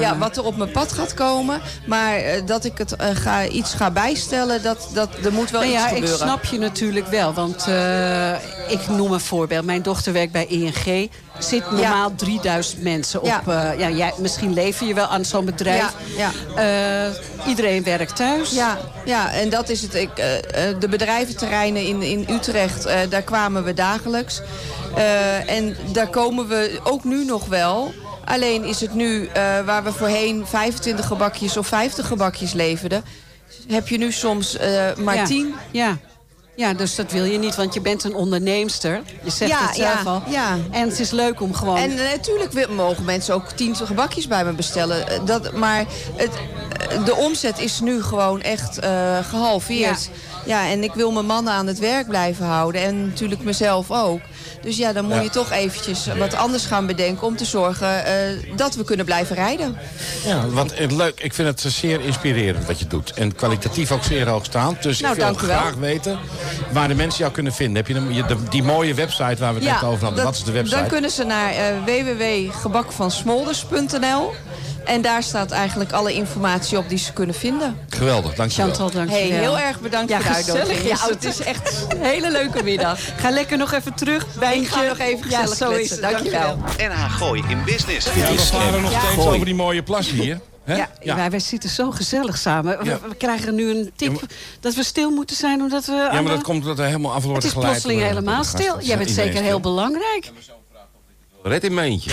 [0.00, 1.60] ja, wat er op mijn pad gaat komen.
[1.86, 5.60] Maar eh, dat ik het eh, ga, iets ga bijstellen, dat, dat, er moet wel
[5.60, 6.18] Nou iets ja, ik gebeuren.
[6.18, 7.32] snap je natuurlijk wel.
[7.32, 8.32] Want eh,
[8.72, 9.64] ik noem een voorbeeld.
[9.64, 11.10] Mijn dochter werkt bij ING.
[11.38, 13.26] Zit normaal 3000 mensen op.
[13.26, 13.42] Ja.
[13.46, 15.92] eh, ja, jij, misschien lever je wel aan zo'n bedrijf.
[16.16, 18.50] Ja, Eh, iedereen werkt thuis.
[18.50, 19.94] Ja, ja, en dat is het.
[19.94, 20.26] Ik, eh,
[20.78, 24.40] de bedrijventerreinen in, in Utrecht, daar kwamen we dagelijks.
[25.46, 27.94] En daar komen we ook nu nog wel.
[28.24, 29.28] Alleen is het nu,
[29.64, 33.04] waar we voorheen 25 gebakjes of 50 gebakjes leverden...
[33.68, 34.56] heb je nu soms
[34.96, 35.24] maar ja.
[35.24, 35.54] 10.
[35.70, 35.98] Ja.
[36.56, 39.02] Ja, dus dat wil je niet, want je bent een onderneemster.
[39.22, 40.22] Je zegt Ja, het zelf ja, al.
[40.26, 40.56] ja.
[40.70, 41.76] En het is leuk om gewoon...
[41.76, 45.08] En natuurlijk mogen mensen ook 10 gebakjes bij me bestellen.
[45.08, 45.84] Eh, Dat, maar
[46.16, 46.30] het,
[47.04, 50.10] de omzet is nu gewoon echt eh, gehalveerd.
[50.46, 50.68] Ja.
[50.68, 52.82] en ik wil mijn mannen aan het werk blijven houden.
[52.82, 54.20] En natuurlijk mezelf ook.
[54.62, 55.20] Dus ja, dan moet Ja.
[55.20, 57.26] je toch eventjes wat anders gaan bedenken...
[57.26, 58.12] om te zorgen eh,
[58.56, 59.76] dat we kunnen blijven rijden.
[60.26, 61.20] Ja, wat eh, leuk.
[61.20, 63.12] Ik vind het zeer inspirerend wat je doet.
[63.12, 64.82] En kwalitatief ook zeer hoogstaand.
[64.82, 66.18] Dus Nou, ik wil graag weten
[66.72, 67.76] waar de mensen jou kunnen vinden.
[67.76, 67.94] Heb je
[68.26, 70.14] de, die mooie website waar we het net over hadden.
[70.14, 70.76] dat- Wat is de website?
[70.80, 74.32] Dan kunnen ze naar eh www.gebakvansmolders.nl.
[74.86, 77.76] En daar staat eigenlijk alle informatie op die ze kunnen vinden.
[77.88, 78.66] Geweldig, dankjewel.
[78.66, 79.38] Chantal, dank je Hey, wel.
[79.38, 80.92] heel erg bedankt Ja, voor de gezellig uitnodiging.
[80.92, 81.14] is Ja, het.
[81.14, 82.98] het is echt een hele leuke middag.
[83.20, 84.26] Ga lekker nog even terug.
[84.52, 86.00] Ik ga nog even Ja, gezellig zo is het.
[86.00, 86.58] Dankjewel.
[86.78, 88.06] NH Gooi in Business.
[88.14, 88.98] Ja, we varen nog Ja.
[89.00, 89.28] steeds Gooi.
[89.34, 90.40] over die mooie plas hier.
[90.64, 90.76] Hè?
[90.76, 92.78] Ja, Wij, wij zitten zo gezellig samen.
[92.78, 92.98] We, Ja.
[93.08, 95.92] we krijgen nu een tip Ja, maar- dat we stil moeten zijn omdat we...
[95.92, 98.80] Ja, maar dat komt omdat we helemaal af worden Het is geleid plotseling helemaal stil.
[98.80, 100.30] Jij bent zeker heel belangrijk.
[101.46, 102.10] Red in mijn eentje.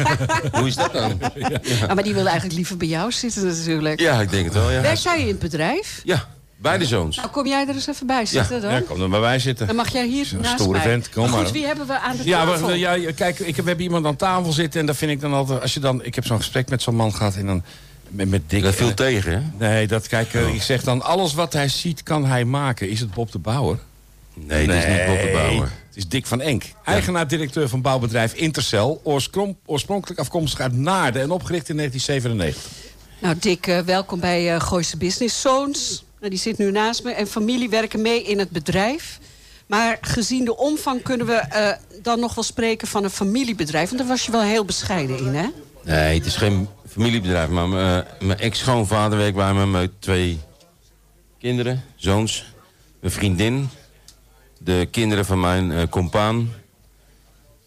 [0.52, 1.20] Hoe is dat dan?
[1.34, 4.00] Ja, maar die wil eigenlijk liever bij jou zitten natuurlijk.
[4.00, 4.80] Ja, ik denk het wel, ja.
[4.80, 6.00] Werk jij in het bedrijf?
[6.04, 7.16] Ja, beide zoons.
[7.16, 8.72] Nou, kom jij er eens even bij zitten dan?
[8.72, 9.66] Ja, kom dan bij wij zitten.
[9.66, 10.86] Dan mag jij hier naast stoere mij.
[10.86, 11.52] vent, kom goed, maar.
[11.52, 12.66] wie hebben we aan de Ja, tafel?
[12.66, 15.20] we, ja, kijk, ik heb, we hebben iemand aan tafel zitten en dat vind ik
[15.20, 15.60] dan altijd...
[15.60, 17.62] Als je dan, ik heb zo'n gesprek met zo'n man gehad en dan...
[18.08, 18.62] Met, met Dick.
[18.62, 19.66] Dat viel eh, tegen, hè?
[19.68, 22.88] Nee, dat, kijk, eh, ik zeg dan, alles wat hij ziet kan hij maken.
[22.88, 23.78] Is het Bob de Bouwer?
[24.34, 25.70] Nee, dat is niet Bob de Bouwer.
[25.92, 26.64] Het is Dick van Enk.
[26.84, 29.00] Eigenaar-directeur van bouwbedrijf Intercel.
[29.64, 32.92] Oorspronkelijk afkomstig uit Naarden en opgericht in 1997.
[33.18, 35.40] Nou, Dick, eh, welkom bij eh Gooise Business.
[35.40, 37.12] Zoons, nou, die zit nu naast me.
[37.12, 39.18] En familie werken mee in het bedrijf.
[39.66, 43.86] Maar gezien de omvang kunnen we eh, dan nog wel spreken van een familiebedrijf.
[43.86, 45.46] Want daar was je wel heel bescheiden in, hè?
[45.84, 50.40] Nee, het is geen familiebedrijf, maar mijn, mijn ex-schoonvader werkt bij me met twee
[51.38, 52.44] kinderen, zoons,
[53.00, 53.68] een vriendin.
[54.64, 56.52] De kinderen van mijn eh compaan.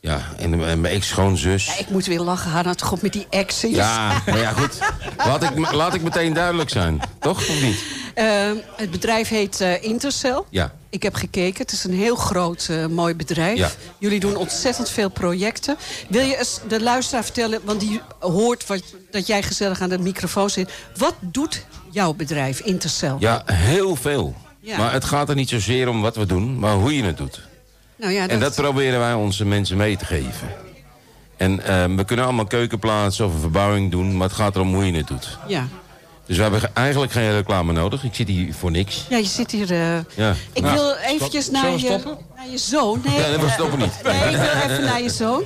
[0.05, 1.65] Ja, en, en mijn ex-schoonzus.
[1.65, 3.71] Ja, ik moet weer lachen, Hanna, toch op met die exen.
[3.71, 4.79] Ja, maar ja, goed.
[5.17, 6.99] Laat ik, laat ik meteen duidelijk zijn.
[7.19, 7.83] Toch, of niet?
[8.13, 10.45] Eh, het bedrijf heet eh, Intercel.
[10.49, 10.73] Ja.
[10.89, 11.61] Ik heb gekeken.
[11.61, 13.57] Het is een heel groot, eh, mooi bedrijf.
[13.57, 13.69] Ja.
[13.97, 15.77] Jullie doen ontzettend veel projecten.
[16.09, 19.99] Wil je eens de luisteraar vertellen, want die hoort wat, dat jij gezellig aan de
[19.99, 20.71] microfoon zit.
[20.97, 23.17] Wat doet jouw bedrijf, Intercel?
[23.19, 24.35] Ja, heel veel.
[24.65, 24.77] Ja.
[24.77, 27.41] Maar het gaat er niet zozeer om wat we doen, maar hoe je het doet.
[27.95, 30.47] Nou ja, En dat proberen wij onze mensen mee te geven.
[31.37, 34.85] En eh, we kunnen allemaal keukenplaatsen of een verbouwing doen, maar het gaat erom hoe
[34.85, 35.37] je het doet.
[35.47, 35.67] ja.
[36.27, 38.03] Dus we hebben ge- eigenlijk geen reclame nodig.
[38.03, 39.05] Ik zit hier voor niks.
[39.09, 39.71] ja, je zit hier...
[39.71, 40.33] eh, Ja.
[40.53, 42.17] Ik Nou, wil eventjes naar we je, stoppen?
[42.35, 43.01] naar je zoon.
[43.05, 43.99] Nee, Ja, we stoppen niet.
[44.03, 45.43] Nee, ik wil even naar je zoon.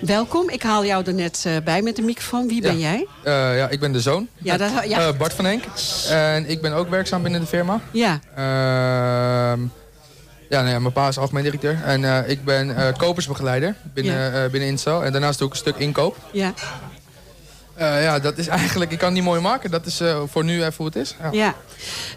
[0.00, 2.48] Welkom, ik haal jou er net eh, bij met de microfoon.
[2.48, 3.06] Wie ben jij?
[3.22, 4.28] Eh, ja, ik ben de zoon.
[4.38, 4.98] Ja, dat, ja.
[4.98, 5.64] Eh, Bart van Henk.
[6.08, 7.80] En ik ben ook werkzaam binnen de firma.
[7.90, 8.20] ja.
[8.34, 9.60] Ehm,
[10.48, 11.78] ja, nou ja, mijn pa is algemeen directeur.
[11.84, 14.78] En ik ben kopersbegeleider binnen, binnen.
[14.86, 16.16] En daarnaast doe ik een stuk inkoop.
[16.32, 16.54] ja.
[17.78, 18.90] Ja, dat is eigenlijk...
[18.90, 19.70] Ik kan het niet mooi maken.
[19.70, 21.16] Dat is voor nu even hoe het is.
[21.32, 21.54] Ja.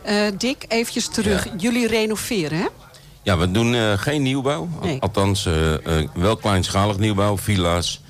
[0.03, 0.31] Ja.
[0.37, 1.47] Dick, eventjes terug.
[1.57, 2.65] Jullie renoveren, hè?
[3.23, 4.67] Ja, we doen eh, geen nieuwbouw.
[4.81, 4.97] Nee.
[5.01, 8.01] Althans, eh, eh, wel kleinschalig nieuwbouw, villa's.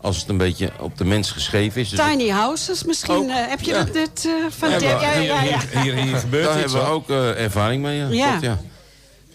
[0.00, 1.88] Als het een beetje op de mens geschreven is.
[1.88, 3.14] Dus Tiny houses misschien.
[3.14, 3.26] Ook.
[3.30, 3.84] heb je Ja.
[3.84, 4.70] dat net eh, van...
[4.70, 5.58] Ja, ja, ja, ja.
[5.72, 6.72] Hier, hier, hier gebeurt Daar iets.
[6.72, 8.06] hebben we ook eh, ervaring mee.
[8.16, 8.38] Ja.
[8.40, 8.58] Ja.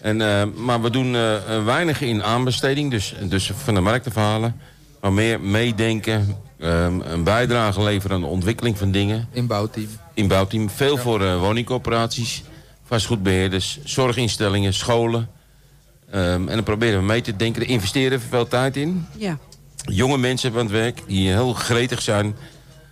[0.00, 1.12] En, eh, maar we doen
[1.64, 4.60] weinig in aanbesteding, dus, dus van de markt te verhalen.
[5.00, 9.28] Maar meer meedenken, ehm, een bijdrage leveren aan de ontwikkeling van dingen.
[9.32, 9.88] Inbouwteam.
[10.14, 12.42] Inbouwteam, veel voor woningcorporaties,
[12.94, 15.28] vastgoedbeheerders, zorginstellingen, scholen.
[16.10, 19.06] Ehm, en dan proberen we mee te denken, er investeren veel tijd in.
[19.16, 19.38] Ja.
[19.90, 22.34] Jonge mensen aan het werk die heel gretig zijn.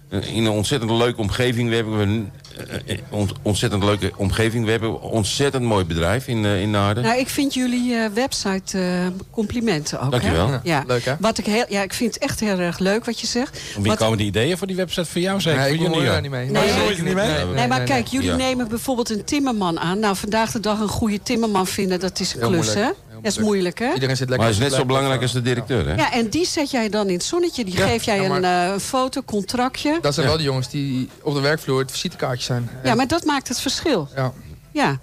[0.08, 1.68] eh, In een ontzettend leuke omgeving.
[1.68, 4.64] We hebben eh, eh, ont- ontzettend leuke omgeving.
[4.64, 7.02] We hebben een ontzettend mooi bedrijf in, eh, in Naarden.
[7.02, 10.10] Nou, ik vind jullie eh, website eh, complimenten ook.
[10.10, 10.48] Dankjewel.
[10.50, 10.58] Hè?
[10.62, 10.84] Ja.
[10.86, 11.14] Leuk, hè?
[11.20, 13.60] Wat ik, heel, ja, ik vind het echt heel erg leuk wat je zegt.
[13.76, 15.40] Wie Wat- komen die ideeën voor die website voor jou?
[15.40, 16.08] Zeker Nee, ik voor jullie?
[16.08, 16.50] daar niet mee.
[16.50, 17.14] Nee, niet mee?
[17.14, 18.36] Nee, Nee, maar kijk, jullie Ja.
[18.36, 19.98] nemen bijvoorbeeld een timmerman aan.
[19.98, 22.86] Nou, vandaag de dag een goede timmerman vinden, dat is een Heel klus, moeilijk.
[22.86, 23.10] hè?
[23.22, 23.92] Dat is moeilijk, hè?
[23.94, 25.94] Iedereen zit maar lekker hij is net zo belangrijk als de directeur, hè?
[25.94, 27.64] Ja, en die zet jij dan in het zonnetje.
[27.64, 29.98] Die Ja, geef jij ja, maar- een eh, foto, contractje.
[30.00, 30.32] Dat zijn Ja.
[30.32, 32.70] wel de jongens die op de werkvloer het visitekaartje zijn.
[32.84, 34.08] Ja, maar dat maakt het verschil.
[34.16, 34.32] Ja.
[34.72, 34.98] Ja.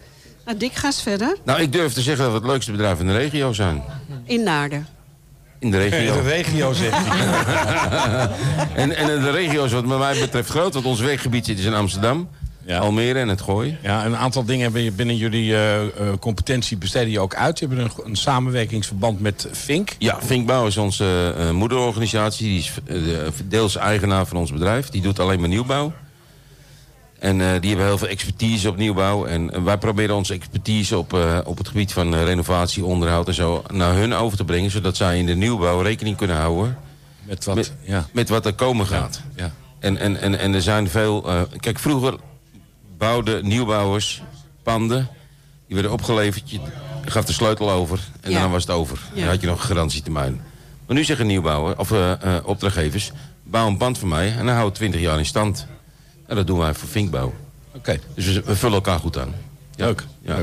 [0.46, 1.38] Nou, Dick, ga eens verder.
[1.44, 3.84] Nou, ik durf te zeggen dat we het leukste bedrijf in de regio zijn.
[4.24, 4.88] In Naarden.
[5.60, 6.14] In de regio.
[6.14, 8.30] De regio zegt hij.
[8.84, 10.74] En, en de regio is wat mij betreft groot.
[10.74, 12.30] Want ons werkgebied zit is in Amsterdam,
[12.66, 12.80] Ja.
[12.80, 13.78] Almere en het Gooi.
[13.82, 17.60] Ja, een aantal dingen hebben je binnen jullie eh, eh, competentie besteden je ook uit.
[17.60, 19.96] Je hebt een, een samenwerkingsverband met Fink.
[19.98, 22.48] Ja, Vinkbouw is onze eh, moederorganisatie.
[22.48, 22.72] Die is
[23.46, 24.90] deels eigenaar van ons bedrijf.
[24.90, 25.94] Die doet alleen maar nieuwbouw.
[27.20, 29.26] En eh, die hebben heel veel expertise op nieuwbouw.
[29.26, 33.34] En wij proberen onze expertise op, eh, op het gebied van eh, renovatie, onderhoud en
[33.34, 33.64] zo...
[33.72, 34.72] naar hun over te brengen.
[34.72, 36.78] Zodat zij in de nieuwbouw rekening kunnen houden
[37.24, 38.08] Met wat, met, ja.
[38.14, 39.22] met wat er komen gaat.
[39.36, 39.52] ja.
[39.80, 41.30] En, en, en, en er zijn veel...
[41.30, 42.16] eh, kijk, vroeger
[42.98, 44.22] bouwden nieuwbouwers
[44.64, 45.08] panden.
[45.68, 46.50] Die werden opgeleverd.
[46.52, 46.60] Je
[47.06, 48.00] gaf de sleutel over.
[48.22, 48.36] En Ja.
[48.38, 49.00] daarna was het over.
[49.14, 49.20] Ja.
[49.20, 50.42] Dan had je nog een garantietermijn.
[50.86, 51.92] Maar nu zeggen nieuwbouwers, of
[52.44, 53.12] opdrachtgevers...
[53.44, 55.68] bouw een pand voor mij en dan hou het 20 jaar in stand.
[56.30, 57.34] En dat doen wij voor Vinkbouw.
[57.76, 59.34] Oké, Dus we, we vullen elkaar goed aan.
[59.76, 59.86] Ja.
[59.86, 60.04] leuk.
[60.22, 60.38] Ja.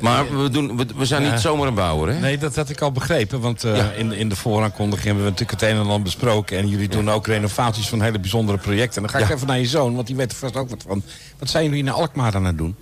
[0.00, 2.20] Maar we, doen, we, we zijn niet zomaar een bouwer, hè?
[2.20, 3.40] Nee, dat had ik al begrepen.
[3.40, 3.90] Want eh, Ja.
[3.90, 6.58] in, in de vooraankondiging hebben we natuurlijk het een en ander besproken.
[6.58, 9.02] En jullie doen ook renovaties van hele bijzondere projecten.
[9.02, 10.84] En dan ga ik even naar je zoon, want die weet er vast ook wat
[10.88, 11.02] van.
[11.38, 12.76] Wat zijn jullie in Alkmaar aan het doen?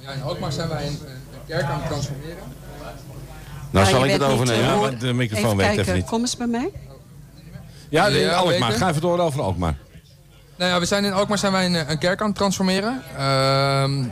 [0.00, 0.98] Ja, in Alkmaar zijn wij een, een
[1.46, 2.36] kerk aan het transformeren.
[3.70, 4.60] Nou, zal ik het overnemen?
[4.62, 6.04] eh, Ja, hoor- want de microfoon kijken, even niet.
[6.06, 6.70] Kom eens bij mij.
[7.88, 8.72] Ja, in Ja, Alkmaar.
[8.72, 9.76] Ga even door over Alkmaar.
[10.58, 13.02] Nou ja, we zijn in Alkmaar zijn wij een, een kerk aan het transformeren.
[13.16, 14.04] Ehm,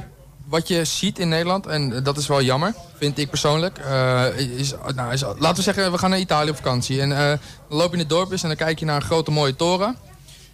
[0.44, 3.78] wat je ziet in Nederland, en dat is wel jammer, vind ik persoonlijk.
[3.78, 7.00] eh, is, nou, is, laten we zeggen, we gaan naar Italië op vakantie.
[7.00, 7.18] En eh,
[7.68, 9.56] dan loop je in het dorp eens en dan kijk je naar een grote mooie
[9.56, 9.96] toren.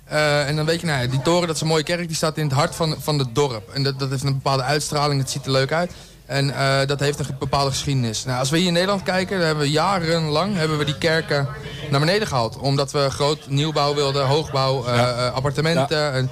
[0.05, 2.16] Eh, en dan weet je, nou ja, die toren, dat is een mooie kerk, die
[2.16, 3.68] staat in het hart van, van het dorp.
[3.68, 5.92] En dat, dat heeft een bepaalde uitstraling, het ziet er leuk uit.
[6.31, 8.25] En eh, dat heeft een bepaalde geschiedenis.
[8.25, 11.49] Nou, als we hier in Nederland kijken, dan hebben we jarenlang hebben we die kerken
[11.90, 12.59] naar beneden gehaald.
[12.59, 16.12] Omdat we groot nieuwbouw wilden, hoogbouw, eh, eh, appartementen.
[16.12, 16.31] En,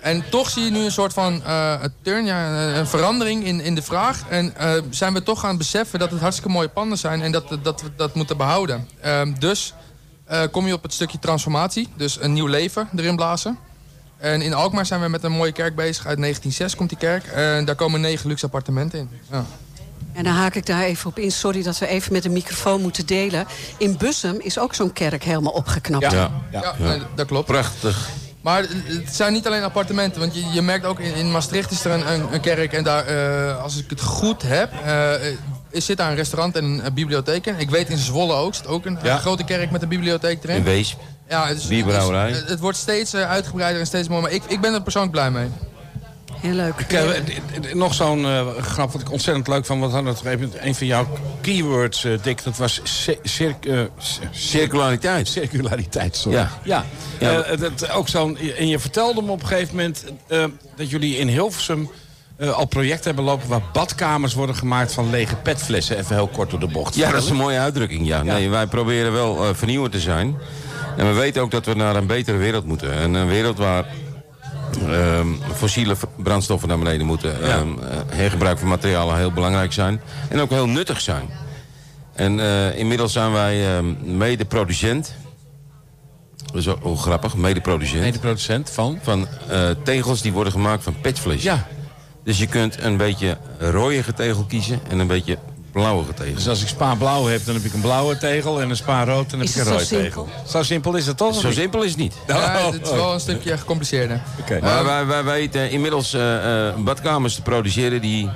[0.00, 3.74] en toch zie je nu een soort van een turn, ja, een, verandering in, in
[3.74, 4.22] de vraag.
[4.28, 4.54] En
[4.90, 7.90] zijn we toch gaan beseffen dat het hartstikke mooie panden zijn en dat, dat we
[7.96, 8.88] dat moeten behouden.
[9.00, 9.74] Ehm, dus
[10.50, 13.58] kom je op het stukje transformatie, dus een nieuw leven erin blazen.
[14.18, 16.06] En in Alkmaar zijn we met een mooie kerk bezig.
[16.06, 17.26] Uit 1906 komt die kerk.
[17.26, 19.10] En daar komen negen luxe appartementen in.
[19.30, 19.44] Ja.
[20.12, 21.32] En dan haak ik daar even op in.
[21.32, 23.46] Sorry dat we even met de microfoon moeten delen.
[23.76, 26.12] In Bussum is ook zo'n kerk helemaal opgeknapt.
[26.12, 26.30] Ja.
[26.50, 26.60] Ja.
[26.60, 27.46] Ja, nee, dat klopt.
[27.46, 28.08] Prachtig.
[28.40, 30.20] Maar het zijn niet alleen appartementen.
[30.20, 32.72] Want je, je merkt ook in, in Maastricht is er een, een, een kerk.
[32.72, 35.12] En daar, eh, als ik het goed heb, eh,
[35.70, 37.58] is, zit daar een restaurant en een, bibliotheek in.
[37.58, 40.56] Ik weet in Zwolle ook, zit ook een, grote kerk met een bibliotheek erin.
[40.56, 41.00] In Weesp.
[41.28, 42.30] Ja, het, is, Bierbrouwerij.
[42.30, 44.24] het, het wordt steeds eh, uitgebreider en steeds mooier.
[44.24, 45.48] Maar ik, ik ben er persoonlijk blij mee.
[46.40, 46.74] Heel leuk.
[46.78, 49.80] Ik, eh, nog zo'n eh, grap wat ik ontzettend leuk vond.
[49.80, 51.06] Wat hadden we op een van jouw
[51.40, 52.44] keywords, eh, Dick.
[52.44, 55.28] Dat was ci- circ- eh, c- Circulariteit.
[55.28, 56.16] circulariteit.
[56.16, 56.38] Sorry.
[56.38, 56.50] Ja.
[56.62, 56.84] ja.
[57.18, 57.56] Ja.
[57.56, 60.04] Dat, ook zo'n, en je vertelde me op een gegeven moment
[60.76, 61.90] dat jullie in Hilversum
[62.36, 65.98] eh, al projecten hebben lopen waar badkamers worden gemaakt van lege petflessen.
[65.98, 66.94] Even heel kort door de bocht.
[66.94, 68.22] Ja, dat is een mooie uitdrukking, ja.
[68.22, 70.36] Nee, wij proberen wel vernieuwend te zijn.
[70.98, 72.92] En we weten ook dat we naar een betere wereld moeten.
[72.92, 73.86] En een wereld waar
[74.86, 77.42] ehm, fossiele brandstoffen naar beneden moeten.
[77.42, 80.00] Ehm, eh, hergebruik van materialen heel belangrijk zijn.
[80.28, 81.28] En ook heel nuttig zijn.
[82.14, 85.14] En eh, inmiddels zijn wij ehm, mede-producent.
[86.46, 88.02] Dat is ook ook grappig, mede-producent.
[88.02, 88.98] Mede-producent van?
[89.02, 91.42] Van eh, tegels die worden gemaakt van petflees.
[91.42, 91.66] Ja.
[92.24, 95.38] Dus je kunt een beetje rooiige tegel kiezen en een beetje
[95.80, 96.34] blauwige tegel.
[96.34, 98.60] Dus als ik spa blauw heb, dan heb ik een blauwe tegel.
[98.60, 100.28] En een spa rood, dan heb Is ik een rode tegel.
[100.46, 101.40] Zo simpel is het toch?
[101.40, 102.14] Zo simpel is het niet.
[102.26, 104.22] Ja, Oh, het is wel een stukje gecompliceerder.
[104.40, 104.58] Oké.
[104.60, 108.28] Maar wij, wij weten inmiddels eh, eh, badkamers te produceren die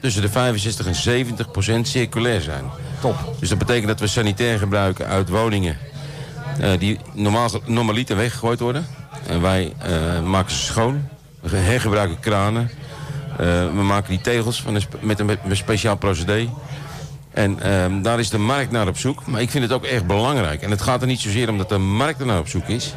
[0.00, 2.64] tussen de 65 en 70 procent circulair zijn.
[3.00, 3.16] Top.
[3.38, 5.78] Dus dat betekent dat we sanitair gebruiken uit woningen
[6.60, 8.86] eh, die normaal, normaliter weggegooid worden.
[9.26, 11.08] En wij eh, maken ze schoon.
[11.40, 12.70] We hergebruiken kranen.
[13.38, 16.48] Eh, we maken die tegels van een met, een, met een speciaal procedé.
[17.38, 19.26] En ehm, daar is de markt naar op zoek.
[19.26, 20.62] Maar ik vind het ook echt belangrijk.
[20.62, 22.94] En het gaat er niet zozeer om dat de markt er naar op zoek is.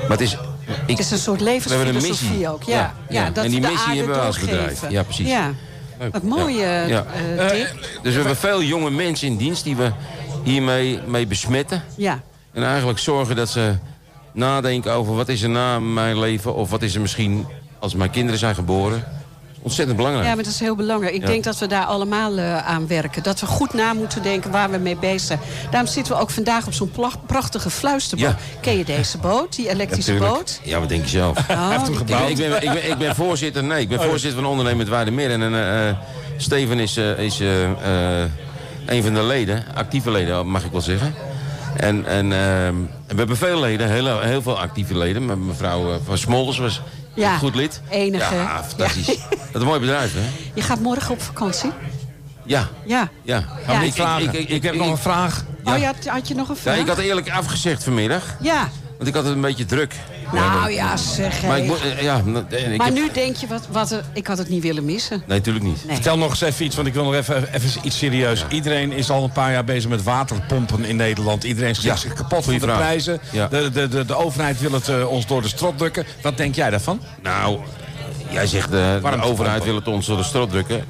[0.00, 0.32] Maar het is...
[0.32, 0.38] Ik,
[0.86, 2.48] Het is een soort levensfilosofie missie.
[2.48, 2.62] ook.
[2.62, 4.90] Ja, ja, Ja, dat en die missie hebben we als bedrijf.
[4.90, 5.28] Ja, precies.
[5.28, 5.50] Ja.
[5.98, 6.12] Leuk.
[6.12, 7.04] Wat mooi, eh, Ja.
[7.36, 7.48] eh.
[8.02, 9.90] Dus we hebben veel jonge mensen in dienst die we
[10.42, 11.82] hiermee mee besmetten.
[11.96, 12.20] Ja.
[12.52, 13.74] En eigenlijk zorgen dat ze
[14.32, 16.54] nadenken over wat is er na mijn leven...
[16.54, 17.46] of wat is er misschien
[17.78, 19.04] als mijn kinderen zijn geboren.
[19.66, 20.28] Ontzettend belangrijk.
[20.28, 21.14] Ja, maar dat is heel belangrijk.
[21.14, 21.26] Ik Ja.
[21.26, 23.22] denk dat we daar allemaal eh, aan werken.
[23.22, 25.38] Dat we goed na moeten denken waar we mee bezig zijn.
[25.70, 26.92] Daarom zitten we ook vandaag op zo'n
[27.26, 28.28] prachtige fluisterboot.
[28.28, 28.36] Ja.
[28.60, 30.60] Ken je deze boot, die elektrische boot?
[30.62, 31.38] Ja, wat denk je zelf?
[31.50, 34.50] Oh, Ik ben, ik, ben, ik, ben, ik ben voorzitter, nee, ik ben voorzitter van
[34.50, 35.30] ondernemend Waardemeer.
[35.30, 35.96] En eh, eh,
[36.36, 37.40] Steven is, eh, is
[38.86, 41.14] een van de leden, actieve leden mag ik wel zeggen.
[41.76, 42.74] En, en ehm,
[43.06, 45.46] we hebben veel leden, heel, heel veel actieve leden.
[45.46, 46.80] Mevrouw van Smolders was
[47.16, 47.80] Ja, goed lid.
[47.90, 48.34] enige.
[48.34, 49.06] Ja, fantastisch.
[49.06, 49.16] Dat
[49.54, 50.28] is een mooi bedrijf, hè?
[50.54, 51.70] Je gaat morgen op vakantie?
[52.44, 53.08] Ja, Ja.
[53.22, 53.44] ja.
[53.66, 53.80] Ja.
[53.80, 54.50] Ik, vragen.
[54.54, 55.44] Ik, heb nog een vraag.
[55.64, 56.76] Oh ja, had je nog een Ja, vraag?
[56.78, 58.68] ik had eerlijk afgezegd vanmiddag, Ja.
[58.96, 59.94] want ik had het een beetje druk.
[60.32, 63.62] Nou ja, zeg Maar ik eh, ja, en ik Maar heb- nu denk je, wat,
[63.70, 65.22] wat, er- ik had het niet willen missen.
[65.26, 65.84] Nee, natuurlijk niet.
[65.86, 65.94] Nee.
[65.94, 68.44] Vertel nog eens even iets, want ik wil nog even, even iets serieus.
[68.48, 71.44] Iedereen is al een paar jaar bezig met waterpompen in Nederland.
[71.44, 72.78] Iedereen schrikt Ja, zich kapot van goeie de vraag.
[72.78, 73.20] prijzen.
[73.32, 73.48] Ja.
[73.48, 76.04] De, de, de, de overheid wil het eh, ons door de strot drukken.
[76.22, 77.00] Wat denk jij daarvan?
[77.22, 77.58] Nou,
[78.30, 79.28] jij zegt eh, de Warmtepompen.
[79.30, 80.84] overheid wil het ons door de strot drukken.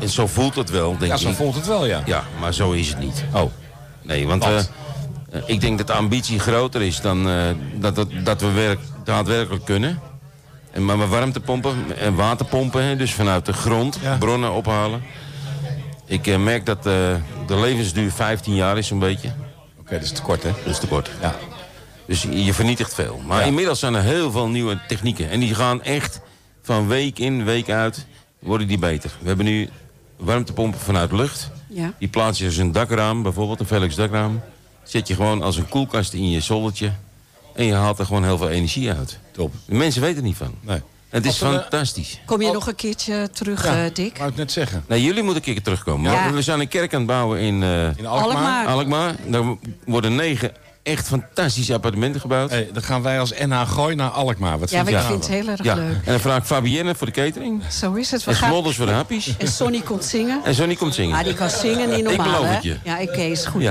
[0.00, 1.20] En zo voelt het wel, denk Ja, ik.
[1.20, 2.02] zo voelt het wel, ja.
[2.06, 3.24] Ja, maar zo is het niet.
[3.32, 3.50] Oh,
[4.02, 4.70] Nee, want Want?
[5.30, 7.42] Eh, eh, ik denk dat de ambitie groter is dan eh,
[7.74, 10.00] dat, dat, dat we werk, daadwerkelijk kunnen.
[10.72, 14.16] En maar met warmtepompen en waterpompen, hè, dus vanuit de grond Ja.
[14.16, 15.02] bronnen ophalen.
[16.06, 16.92] Ik eh, merk dat eh,
[17.46, 19.32] de levensduur 15 jaar is zo'n beetje.
[19.80, 20.50] oké, dat is te kort, hè?
[20.64, 21.10] Dat is te kort.
[21.20, 21.34] Ja.
[22.06, 23.20] Dus je je vernietigt veel.
[23.26, 23.46] Maar Ja.
[23.46, 25.30] inmiddels zijn er heel veel nieuwe technieken.
[25.30, 26.20] En die gaan echt
[26.62, 28.06] van week in, week uit,
[28.38, 29.10] worden die beter.
[29.20, 29.68] We hebben nu
[30.16, 31.50] warmtepompen vanuit lucht.
[31.68, 31.92] Ja.
[31.98, 34.40] Die plaats je als een dakraam, bijvoorbeeld een Velux dakraam.
[34.82, 36.92] Zet je gewoon als een koelkast in je zoldertje.
[37.54, 39.18] En je haalt er gewoon heel veel energie uit.
[39.32, 39.52] Top.
[39.66, 40.54] De mensen weten er niet van.
[40.60, 40.80] Nee.
[41.08, 42.20] Het is we- fantastisch.
[42.26, 44.16] Kom je nog een keertje terug, Ja, eh, Dick?
[44.18, 44.84] wou ik net zeggen.
[44.88, 46.12] Nou, jullie moeten een keer terugkomen.
[46.12, 46.32] Ja.
[46.32, 48.66] We zijn een kerk aan het bouwen in eh In Alkmaar.
[48.66, 48.66] Alkmaar.
[48.66, 49.14] Alkmaar.
[49.26, 49.42] Daar
[49.86, 52.50] worden negen echt fantastische appartementen gebouwd.
[52.50, 54.58] Hey, dan gaan wij als NH Gooi naar Alkmaar.
[54.58, 55.74] Wat Ja, maar ik vind het heel erg Ja.
[55.74, 55.94] leuk.
[55.94, 57.62] En dan vraag ik Fabienne voor de catering.
[57.72, 58.24] Zo is het.
[58.24, 58.48] We En gaan...
[58.48, 59.36] Smolders voor de happies.
[59.38, 60.40] En Sonny komt zingen.
[60.44, 61.16] En Sonny komt zingen.
[61.18, 62.52] Ah, die kan zingen, niet normaal, beloof hè?
[62.54, 62.76] het je.
[62.84, 63.62] Ja, oké, is goed.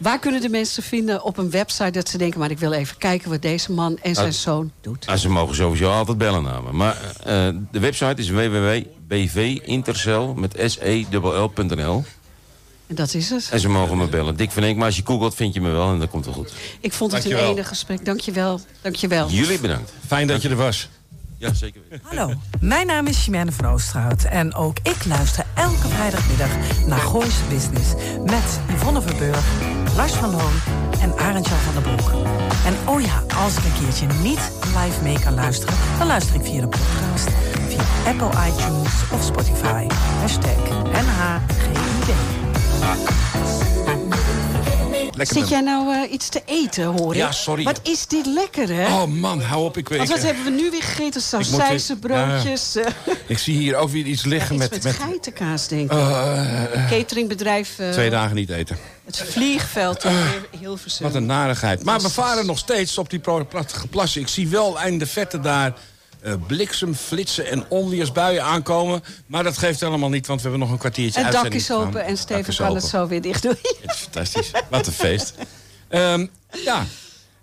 [0.00, 2.40] Waar kunnen de mensen vinden op een website dat ze denken...
[2.40, 4.32] maar ik wil even kijken wat deze man en zijn Ah.
[4.32, 5.06] zoon doet?
[5.06, 6.72] Ah, ze mogen sowieso altijd bellen naar me.
[6.72, 10.54] Maar eh, de website is www.bvintercel met.
[10.54, 10.70] En
[12.86, 13.48] dat is het.
[13.50, 14.36] En ze mogen me bellen.
[14.36, 16.34] Dick van Eek, maar als je googelt vind je me wel en dat komt wel
[16.34, 16.52] goed.
[16.80, 17.54] Ik vond het een Dankjewel.
[17.56, 18.04] enig gesprek.
[18.04, 18.60] Dank je wel.
[18.82, 19.28] Dank je wel.
[19.30, 19.92] Jullie bedankt.
[20.06, 20.88] Fijn dat je er was.
[21.38, 22.06] Ja, zeker weten.
[22.08, 26.48] Hallo, mijn naam is Chimène van Oosterhout en ook ik luister elke vrijdagmiddag
[26.86, 27.90] naar Gooise Business
[28.24, 29.44] met Yvonne Verburg,
[30.00, 30.52] Lars van Loon
[31.00, 32.10] en Arend-Jan van der Broek.
[32.66, 36.42] En oh ja, als ik een keertje niet live mee kan luisteren, dan luister ik
[36.44, 37.28] via de podcast,
[37.68, 39.79] via Apple iTunes of Spotify.
[45.20, 47.18] Lekker Zit jij nou eh, iets te eten, hoor ik?
[47.18, 47.64] Ja, sorry.
[47.64, 48.86] Wat is dit lekker, hè?
[48.86, 49.76] Oh man, hou op.
[49.76, 51.20] Ik weet Want wat hebben we nu weer gegeten?
[51.20, 52.76] Sausijzenbroodjes.
[52.76, 52.86] eh,
[53.26, 55.98] ik zie hier ook weer iets liggen iets met, met, geitenkaas, denk ik.
[55.98, 57.78] eh, Cateringbedrijf.
[57.92, 58.76] twee dagen niet eten.
[59.04, 60.12] Het vliegveld in
[60.60, 61.06] Hilversum.
[61.06, 61.84] Wat een narigheid.
[61.84, 64.20] Maar we varen nog steeds op die prachtige plassen.
[64.20, 65.72] Ik zie wel eind de vette daar
[66.22, 69.02] eh, bliksem, flitsen en onweersbuien aankomen.
[69.26, 71.76] Maar dat geeft helemaal niet, want we hebben nog een kwartiertje Het dak is gaan.
[71.86, 72.80] open en Steven kan open.
[72.80, 73.56] het zo weer dicht doen.
[73.62, 74.50] Het is fantastisch.
[74.70, 75.34] Wat een feest.
[75.88, 76.26] Ehm,
[76.64, 76.84] ja,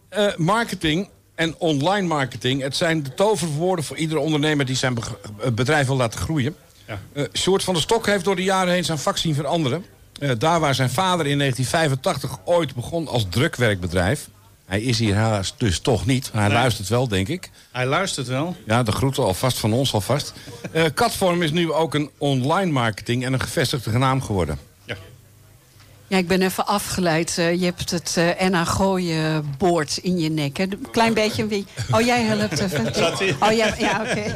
[0.09, 2.61] Eh, marketing en online marketing.
[2.61, 6.55] Het zijn de toverwoorden voor iedere ondernemer die zijn eh, bedrijf wil laten groeien.
[6.87, 6.99] Ja.
[7.13, 9.85] Eh, Sjoerd van der Stok heeft door de jaren heen zijn vak zien veranderen.
[10.19, 14.29] Eh, daar waar zijn vader in 1985 ooit begon als drukwerkbedrijf.
[14.67, 16.29] Hij is hier helaas dus toch niet.
[16.33, 16.53] Hij Nee.
[16.57, 17.49] luistert wel, denk ik.
[17.71, 18.55] Hij luistert wel.
[18.65, 20.33] Ja, de groeten alvast van ons alvast.
[20.71, 24.59] Eh Katvorm is nu ook een online marketing en een gevestigde naam geworden.
[26.09, 27.37] Ja, ik ben even afgeleid.
[27.37, 30.57] Eh, je hebt het eh Enna gooien boord in je nek.
[30.57, 30.63] Hè?
[30.63, 31.41] Een klein beetje.
[31.41, 32.85] een beetje- Oh, jij helpt even.
[33.47, 34.33] Oh ja, ja oké.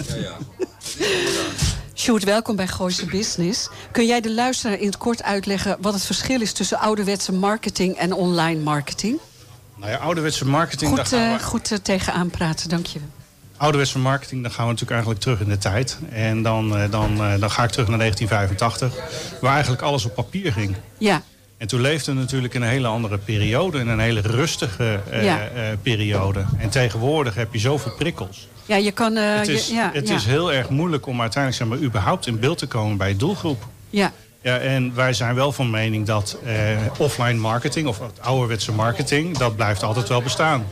[1.95, 3.69] Sjoerd, welkom bij Gooise Business.
[3.91, 7.95] Kun jij de luisteraar in het kort uitleggen wat het verschil is tussen ouderwetse marketing
[7.95, 9.19] en online marketing?
[9.81, 12.99] Nou ja, ouderwetse marketing, daar Goed, gaan eh, we, goed eh, tegenaan praten, dank je.
[13.57, 15.97] ouderwetse marketing, dan gaan we natuurlijk eigenlijk terug in de tijd.
[16.11, 20.51] En dan, eh, dan, dan ga ik terug naar 1985, waar eigenlijk alles op papier
[20.53, 20.75] ging.
[20.97, 21.21] Ja,
[21.57, 25.49] En toen leefden we natuurlijk in een hele andere periode, in een hele rustige Ja.
[25.81, 26.45] periode.
[26.57, 28.47] En tegenwoordig heb je zoveel prikkels.
[28.65, 29.15] ja je kan...
[29.15, 32.27] het je- is, ja, het ja, is heel erg moeilijk om uiteindelijk zeg maar, überhaupt
[32.27, 33.67] in beeld te komen bij je doelgroep.
[33.89, 34.11] ja.
[34.41, 36.55] Ja, en wij zijn wel van mening dat eh,
[36.97, 40.65] offline marketing, of het ouderwetse marketing, dat blijft altijd wel bestaan.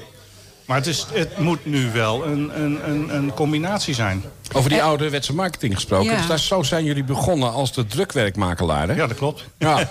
[0.66, 4.24] Maar het, is, het moet nu wel een, een, een, een combinatie zijn.
[4.54, 6.12] Over die ouderwetse marketing gesproken.
[6.12, 6.18] Ja.
[6.18, 8.96] Dus daar, zo zijn jullie begonnen als de drukwerkmakelaar, hè?
[8.96, 9.46] Ja, dat klopt.
[9.58, 9.78] Ja.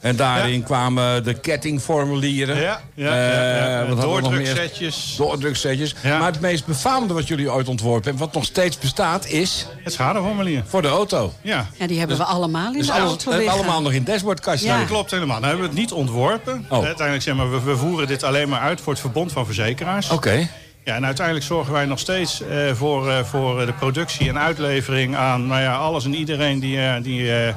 [0.00, 2.56] En daarin kwamen de kettingformulieren.
[2.56, 3.82] Ja, ja, ja, ja.
[3.84, 4.00] Eh?
[4.00, 5.14] Doordruksetjes.
[5.16, 5.94] Doordruksetjes.
[6.02, 6.18] Ja.
[6.18, 8.22] Maar het meest befaamde wat jullie ooit ontworpen hebben...
[8.24, 10.62] wat nog steeds bestaat, is Het schadeformulier.
[10.66, 11.32] voor de auto.
[11.42, 13.54] Ja, ja, die hebben we allemaal in Dus de auto hebben we liggen.
[13.58, 14.66] allemaal nog in dashboardkastje.
[14.68, 14.78] Ja.
[14.78, 15.36] dat klopt helemaal.
[15.40, 16.66] Nou hebben we het niet ontworpen.
[16.68, 16.84] Oh.
[16.84, 20.10] Uiteindelijk zeg maar, we, we voeren dit alleen maar uit voor het verbond van verzekeraars.
[20.10, 20.48] Oké.
[20.84, 24.38] Ja, en uiteindelijk zorgen wij nog steeds eh, voor, eh, voor eh, de productie en
[24.38, 27.54] uitlevering aan nou ja, alles en iedereen die, eh, die, eh,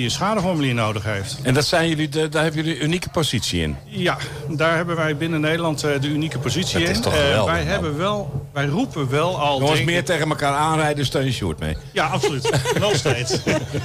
[0.00, 1.38] die een schadeformulier nodig heeft.
[1.42, 3.76] En dat zijn jullie de, daar hebben jullie een unieke positie in.
[3.86, 4.16] Ja,
[4.48, 6.94] daar hebben wij binnen Nederland eh, de unieke positie Dat in.
[6.94, 7.72] is toch Eh, geweldig, wij, man.
[7.72, 9.60] hebben wel, wij roepen wel al...
[9.60, 11.76] Jongens, meer ik- tegen elkaar aanrijden, steun je Sjoerd mee.
[11.92, 12.50] Ja, absoluut.
[12.80, 13.38] Nog steeds.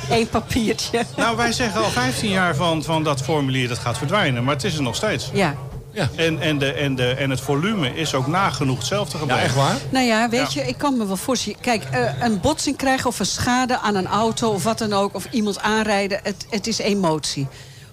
[0.09, 1.03] Eén papiertje.
[1.17, 4.43] nou, wij zeggen al 15 jaar van, van dat formulier dat gaat verdwijnen.
[4.43, 5.29] Maar het is er nog steeds.
[5.33, 5.55] Ja.
[6.15, 9.43] En, en, de, en, de, en het volume is ook nagenoeg hetzelfde Ja, gebleven.
[9.45, 9.75] echt waar?
[9.89, 10.61] Nou ja, weet Ja.
[10.61, 11.59] je, ik kan me wel voorstellen.
[11.61, 15.15] Kijk, eh, een botsing krijgen of een schade aan een auto of wat dan ook...
[15.15, 17.47] of iemand aanrijden, het, het is emotie.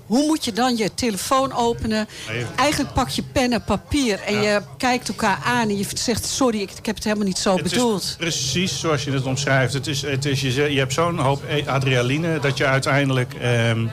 [0.06, 2.08] Hoe moet je dan je telefoon openen?
[2.56, 5.68] Eigenlijk pak je pen en papier en je kijkt elkaar aan...
[5.68, 8.02] en je zegt, sorry, ik, ik heb het helemaal niet zo Het bedoeld.
[8.02, 9.72] is precies zoals je het omschrijft.
[9.72, 13.34] Het is, het is, je, je hebt zo'n hoop e- adrenaline dat je uiteindelijk...
[13.34, 13.86] ehm,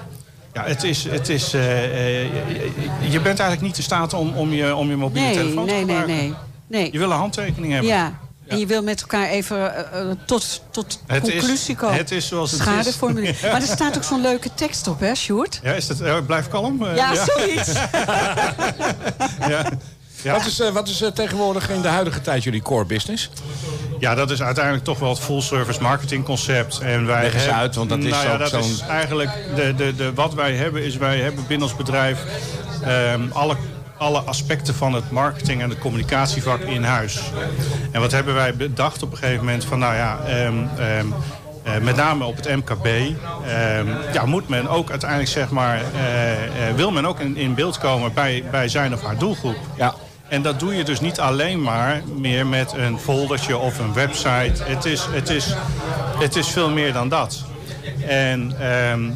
[0.63, 2.23] ja, het is, het is, eh, eh,
[3.01, 5.67] je, je bent eigenlijk niet in staat om, om, je, om je mobiele Nee, telefoon
[5.67, 6.15] te nee, nee, gebruiken.
[6.15, 6.81] nee.
[6.81, 6.89] nee.
[6.91, 7.91] Je wil een handtekening hebben.
[7.91, 11.97] Ja, en je wil met elkaar even eh, tot, tot Het is- conclusie komen.
[11.97, 12.65] het is zoals het is.
[12.65, 13.35] Schadeformulier.
[13.51, 15.59] Maar er staat ook zo'n leuke tekst op, hè, Sjoerd?
[15.63, 16.85] Ja, is dat, blijf kalm.
[16.85, 17.71] Eh, Ja, zoiets.
[19.49, 19.69] ja.
[20.21, 20.33] Ja.
[20.33, 23.29] Wat is, eh, wat is eh, tegenwoordig in de huidige tijd jullie core business?
[23.99, 26.79] Ja, dat is uiteindelijk toch wel het full service marketing concept.
[26.79, 29.73] En wij Leg eens hebben- uit, want dat is nou ja, dat is eigenlijk de,
[29.75, 32.19] de, de, wat wij hebben is wij hebben binnen ons bedrijf
[32.83, 33.55] ehm, alle,
[33.97, 37.19] alle aspecten van het marketing en het communicatievak in huis.
[37.91, 40.19] En wat hebben wij bedacht op een gegeven moment van nou ja.
[40.25, 41.07] ehm, ehm,
[41.63, 46.67] eh, met name op het MKB ehm, ja, moet men ook uiteindelijk zeg maar eh,
[46.69, 49.57] eh, wil men ook in, in beeld komen bij, bij zijn of haar doelgroep.
[49.77, 49.95] Ja.
[50.29, 54.63] En dat doe je dus niet alleen maar meer met een foldertje of een website.
[54.63, 55.53] Het is, het is,
[56.17, 57.43] het is veel meer dan dat.
[58.07, 59.09] En ehm,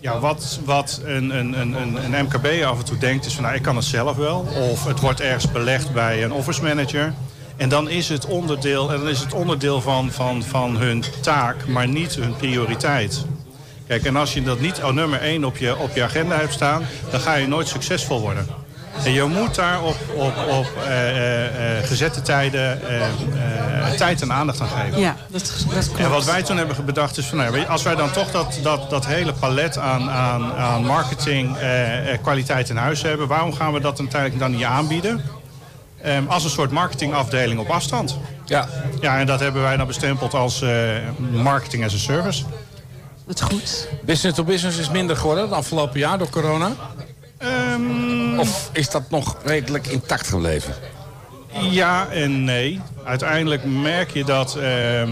[0.00, 1.74] ja, wat, wat een, een, een,
[2.14, 4.38] een- MKB af en toe denkt is van nou, ik kan het zelf wel.
[4.70, 7.12] Of het wordt ergens belegd bij een office manager.
[7.56, 11.66] En dan is het onderdeel, en dan is het onderdeel van, van, van hun taak,
[11.66, 13.24] maar niet hun prioriteit.
[13.86, 16.52] Kijk, en als je dat niet al nummer één op je, op je agenda hebt
[16.52, 18.46] staan, dan ga je nooit succesvol worden.
[19.04, 22.80] En je moet daar op, op, op eh, eh, eh, gezette tijden
[23.96, 25.00] tijd en aandacht aan geven.
[25.00, 26.00] Ja, dat, dat klopt.
[26.00, 28.90] En wat wij toen hebben bedacht is van, nou, als wij dan toch dat, dat,
[28.90, 31.56] dat hele palet aan, aan, aan marketing
[32.22, 35.22] kwaliteit in huis hebben, waarom gaan we dat uiteindelijk dan niet aanbieden?
[36.02, 38.18] Ehm, als een soort marketingafdeling op afstand.
[38.44, 38.68] Ja.
[39.00, 40.70] Ja, en dat hebben wij dan bestempeld als eh,
[41.32, 42.44] marketing as a service.
[43.26, 43.88] Dat is goed.
[44.02, 46.70] Business to business is minder geworden het afgelopen jaar door corona.
[48.40, 50.74] Ehm, Of is dat nog redelijk intact gebleven?
[51.70, 52.80] Ja en nee.
[53.04, 55.10] Uiteindelijk merk je dat, ehm,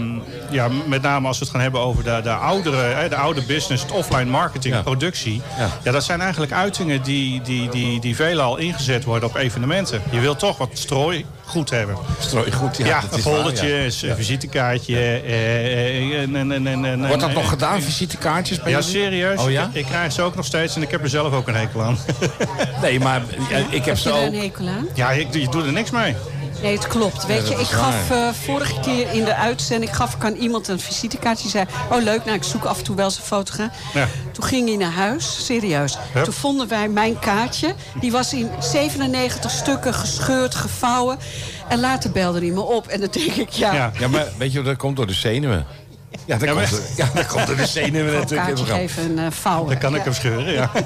[0.49, 3.83] ja, met name als we het gaan hebben over de, de, oudere, de oude business,
[3.83, 4.81] het offline marketing, Ja.
[4.81, 5.41] productie.
[5.57, 5.69] Ja.
[5.83, 5.91] Ja.
[5.91, 10.01] dat zijn eigenlijk uitingen die, die, die, die veelal ingezet worden op evenementen.
[10.11, 11.95] Je wilt toch wat strooi goed hebben.
[12.19, 12.85] Strooi goed, ja.
[12.85, 14.09] Ja, dat een foldertje, ja.
[14.09, 14.95] een visitekaartje.
[14.95, 18.93] eh, eh, en- en- en- en- en- Wordt dat nog gedaan, visitekaartjes bij Ja, jullie?
[19.01, 19.39] serieus.
[19.39, 19.63] Oh ja?
[19.63, 21.81] Ik, ik krijg ze ook nog steeds en ik heb er zelf ook een hekel
[21.83, 21.97] aan.
[22.81, 23.21] Nee, maar
[23.69, 24.33] ik heb Heb ze je er ook...
[24.33, 24.87] een hekel aan?
[24.93, 26.15] ja, ik, je doet er niks mee.
[26.61, 27.25] Nee, het klopt.
[27.25, 30.79] Weet je, ik gaf eh, vorige keer in de uitzending gaf ik aan iemand een
[30.79, 31.41] visitekaartje.
[31.43, 33.69] Die zei, oh leuk, nou ik zoek af en toe wel zijn fotograaf.
[33.93, 34.07] Ja.
[34.31, 35.97] Toen ging hij naar huis, serieus.
[36.13, 36.23] Hup.
[36.23, 37.73] Toen vonden wij mijn kaartje.
[37.99, 41.17] Die was in 97 stukken gescheurd, gevouwen.
[41.67, 42.87] En later belde hij me op.
[42.87, 43.91] En dan denk ik, ja, Ja.
[43.99, 45.65] Ja, maar weet je, dat komt door de zenuwen.
[46.25, 48.49] Ja, dat, Ja, komt, door- ja, dat komt door de zenuwen een natuurlijk.
[48.49, 49.69] in het geven en eh, vouwen.
[49.69, 50.03] Dan kan ik Ja.
[50.03, 50.71] hem scheuren, ja.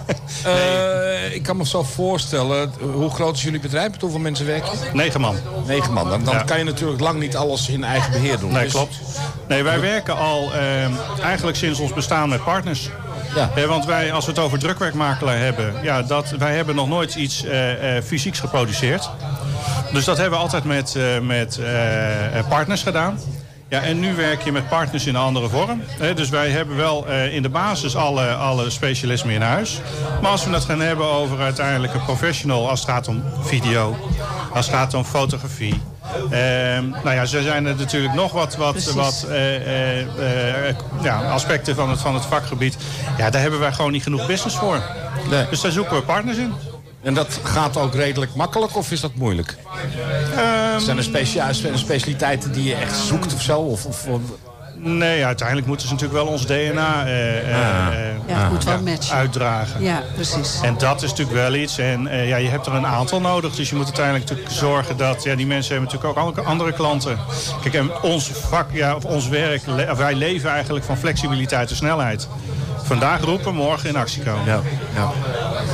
[0.45, 3.91] Eh, ik kan me zo voorstellen, hoe groot is jullie bedrijf?
[3.91, 4.69] Met hoeveel mensen werken?
[4.93, 5.35] Negen man.
[5.67, 6.09] Negen man.
[6.09, 6.43] Dan, dan Ja.
[6.43, 8.51] kan je natuurlijk lang niet alles in eigen beheer doen.
[8.51, 8.95] Nee, Dus- klopt.
[9.47, 10.91] Nee, wij werken al ehm,
[11.23, 12.89] eigenlijk sinds ons bestaan met partners.
[13.35, 13.49] Ja.
[13.55, 15.73] Eh, want wij, als we het over drukwerkmakelaar hebben...
[15.83, 19.09] Ja, dat, wij hebben nog nooit iets eh, eh, fysieks geproduceerd.
[19.93, 23.19] Dus dat hebben we altijd met, eh, met eh, eh, partners gedaan.
[23.71, 25.81] Ja, en nu werk je met partners in een andere vorm.
[26.15, 29.81] Dus wij hebben wel eh, in de basis alle, alle specialismen in huis.
[30.21, 32.69] Maar als we het gaan hebben over uiteindelijk een professional...
[32.69, 33.95] als het gaat om video,
[34.53, 35.81] als het gaat om fotografie...
[36.29, 41.75] Ehm, nou ja, zo zijn er natuurlijk nog wat, wat, wat eh, eh, ja, aspecten
[41.75, 42.77] van het, van het vakgebied.
[43.17, 44.81] Ja, daar hebben wij gewoon niet genoeg business voor.
[45.29, 45.45] Nee.
[45.49, 46.53] Dus daar zoeken we partners in.
[47.03, 49.57] En dat gaat ook redelijk makkelijk of is dat moeilijk?
[50.77, 53.59] Zijn er specia zijn er specialiteiten die je echt zoekt of zo?
[53.59, 54.21] Of, of, of-
[54.83, 59.15] Nee, uiteindelijk moeten ze natuurlijk wel ons DNA eh, eh, eh, Ja, wel matchen.
[59.15, 59.83] uitdragen.
[59.83, 60.59] Ja, precies.
[60.61, 61.77] En dat is natuurlijk wel iets.
[61.77, 63.55] En eh, ja, je hebt er een aantal nodig.
[63.55, 65.23] Dus je moet uiteindelijk natuurlijk zorgen dat...
[65.23, 67.17] Ja, die mensen hebben natuurlijk ook andere- andere klanten.
[67.61, 69.61] Kijk, en ons vak, ja, of ons werk...
[69.97, 72.27] wij leven eigenlijk van flexibiliteit en snelheid.
[72.83, 74.45] Vandaag roepen, morgen in actie komen.
[74.45, 74.61] ja,
[74.95, 75.11] ja.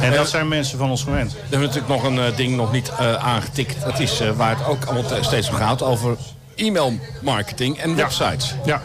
[0.01, 1.31] En dat zijn mensen van ons gewend.
[1.31, 3.75] We hebben natuurlijk nog een eh, ding nog niet eh, aangetikt.
[3.85, 5.81] Dat is eh, waar het ook allemaal te- steeds om gaat.
[5.83, 6.17] Over
[6.55, 8.55] e-mailmarketing en websites.
[8.65, 8.81] Ja.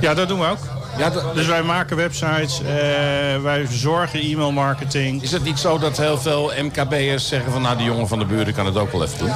[0.00, 0.58] ja, dat doen we ook.
[0.98, 2.60] Ja, Dus wij maken websites,
[3.42, 5.22] wij verzorgen e-mailmarketing.
[5.22, 7.62] is het niet zo dat heel veel MKB'ers zeggen van...
[7.62, 9.32] nou, die jongen van de buren kan het ook wel even doen?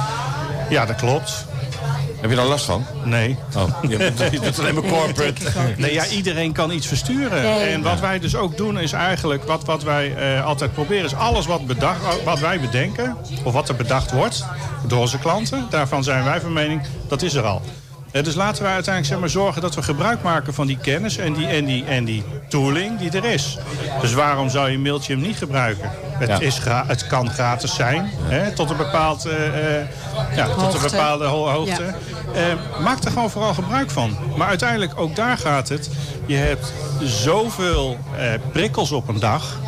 [0.69, 1.45] Ja, dat klopt.
[2.21, 2.85] Heb je daar last van?
[3.03, 3.37] Nee.
[3.57, 5.41] Oh, je bent, je bent alleen maar corporate.
[5.77, 7.43] Nee, ja, iedereen kan iets versturen.
[7.43, 7.69] Nee.
[7.69, 11.15] En wat wij dus ook doen is eigenlijk, wat, wat wij eh, altijd proberen, is
[11.15, 14.45] alles wat, bedacht, wat wij bedenken, of wat er bedacht wordt
[14.87, 17.61] door onze klanten, daarvan zijn wij van mening, dat is er al.
[18.11, 21.17] Eh, dus laten wij uiteindelijk zeg maar, zorgen dat we gebruik maken van die kennis
[21.17, 23.57] en die, en die, en die tooling die er is.
[24.01, 25.89] Dus waarom zou je Mailchimp niet gebruiken?
[26.13, 26.39] Het, Ja.
[26.39, 29.87] is gra- het kan gratis zijn, hè, tot een, bepaald, eh, eh,
[30.35, 31.93] ja, tot een bepaalde ho- hoogte.
[32.33, 32.57] Ja.
[32.83, 34.17] Maak er gewoon vooral gebruik van.
[34.37, 35.89] Maar uiteindelijk, ook daar gaat het.
[36.25, 39.59] Je hebt zoveel eh, prikkels op een dag...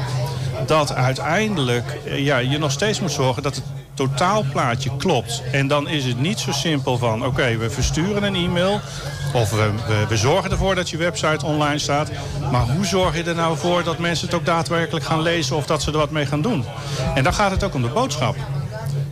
[0.65, 3.63] dat uiteindelijk ja, je nog steeds moet zorgen dat het
[3.93, 5.43] totaalplaatje klopt.
[5.51, 7.25] En dan is het niet zo simpel van...
[7.25, 8.79] oké, we versturen een e-mail...
[9.33, 12.09] of we, we, we zorgen ervoor dat je website online staat.
[12.51, 15.55] Maar hoe zorg je er nou voor dat mensen het ook daadwerkelijk gaan lezen...
[15.55, 16.65] of dat ze er wat mee gaan doen?
[17.15, 18.35] En dan gaat het ook om de boodschap.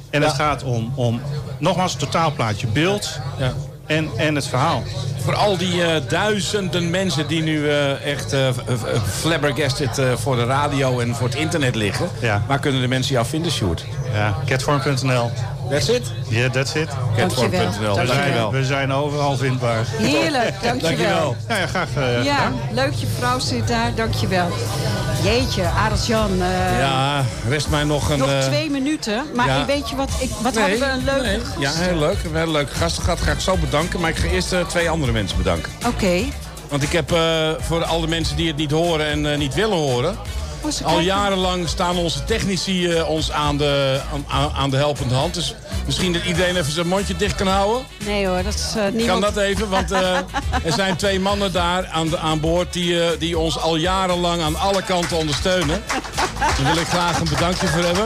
[0.09, 1.21] En het gaat om, om
[1.57, 3.53] nogmaals, het totaalplaatje beeld Ja.
[3.85, 4.83] en, en het verhaal.
[5.23, 8.47] Voor al die eh, duizenden mensen die nu eh, echt eh,
[9.19, 12.09] flabbergasted eh, voor de radio en voor het internet liggen.
[12.19, 12.43] Ja.
[12.47, 13.85] Waar kunnen de mensen jou vinden, Sjoerd?
[14.13, 15.31] Ja, catform.nl.
[15.69, 16.11] That's it?
[16.27, 16.89] Yeah, that's it.
[17.17, 17.59] Catform.nl.
[17.59, 17.95] Dankjewel.
[17.99, 18.51] We zijn, Dankjewel.
[18.51, 19.85] we zijn overal vindbaar.
[19.87, 20.89] Heerlijk, dankjewel.
[20.89, 21.35] Dankjewel.
[21.47, 22.59] Ja, ja graag eh, Ja, gedaan.
[22.71, 24.47] leuk je vrouw zit daar, dankjewel.
[25.23, 26.31] Jeetje, Arendt-Jan.
[26.41, 28.17] eh, Ja, rest mij nog een...
[28.19, 29.65] Nog twee minuten, maar ja.
[29.65, 31.39] weet je wat, ik, wat hadden we een leuke nee.
[31.39, 31.59] gast.
[31.59, 32.13] Ja, heel leuk.
[32.17, 33.21] We hebben een leuke gast gehad.
[33.21, 33.99] Ga ik zo bedanken.
[33.99, 35.71] Maar ik ga eerst twee andere mensen bedanken.
[35.87, 36.23] Oké.
[36.69, 39.53] Want ik heb eh, voor al de mensen die het niet horen en eh, niet
[39.53, 40.17] willen horen...
[40.61, 45.33] Oh, Al jarenlang staan onze technici eh, ons aan de, aan, aan de helpende hand.
[45.33, 45.55] Dus
[45.85, 47.85] misschien dat iedereen even zijn mondje dicht kan houden.
[48.05, 49.05] Nee hoor, dat is niemand...
[49.05, 49.69] Kan dat even?
[49.69, 49.91] Want
[50.67, 54.55] er zijn twee mannen daar aan, de, aan boord die, die ons al jarenlang aan
[54.55, 55.83] alle kanten ondersteunen.
[56.39, 58.05] Daar wil ik graag een bedankje voor hebben.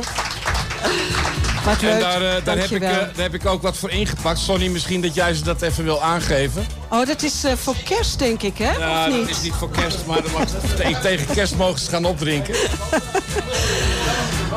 [1.65, 4.39] En daar, eh, daar, heb ik, eh, daar heb ik ook wat voor ingepakt.
[4.39, 6.65] Sonny, misschien dat jij ze dat even wil aangeven.
[6.89, 8.71] Oh, dat is eh, voor kerst denk ik, hè?
[8.71, 9.19] Ja, of niet?
[9.27, 10.45] dat is niet voor kerst, maar mag,
[10.75, 12.55] te- tegen kerst mogen ze gaan opdrinken.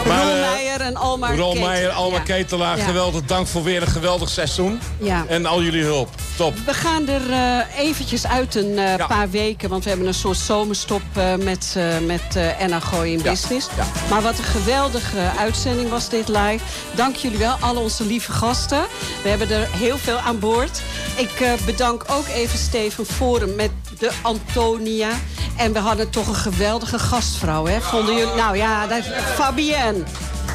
[0.07, 1.69] Maar, Ron eh, Meijer en Alma Ron Ketelaar.
[1.69, 2.23] Meijer.
[2.23, 2.85] Ketelaar, Ja.
[2.85, 4.81] geweldig dank voor weer een geweldig seizoen.
[4.99, 5.25] Ja.
[5.29, 6.09] En al jullie hulp.
[6.37, 6.55] top.
[6.67, 9.69] We gaan er eh, eventjes uit een eh, paar weken.
[9.69, 11.03] Want we hebben een soort zomerstop
[11.39, 11.77] met,
[12.07, 13.69] met Enna Gooi in Business.
[14.11, 16.59] Maar wat een geweldige uitzending was dit live.
[16.95, 18.83] Dank jullie wel, al onze lieve gasten.
[19.23, 20.83] We hebben er heel veel aan boord.
[21.17, 25.11] Ik bedank ook even Steven Forum met de Antonia.
[25.59, 27.81] En we hadden toch een geweldige gastvrouw, hè?
[27.81, 28.35] Vonden jullie?
[28.35, 29.05] Nou ja, dat,
[29.35, 30.03] Fabienne.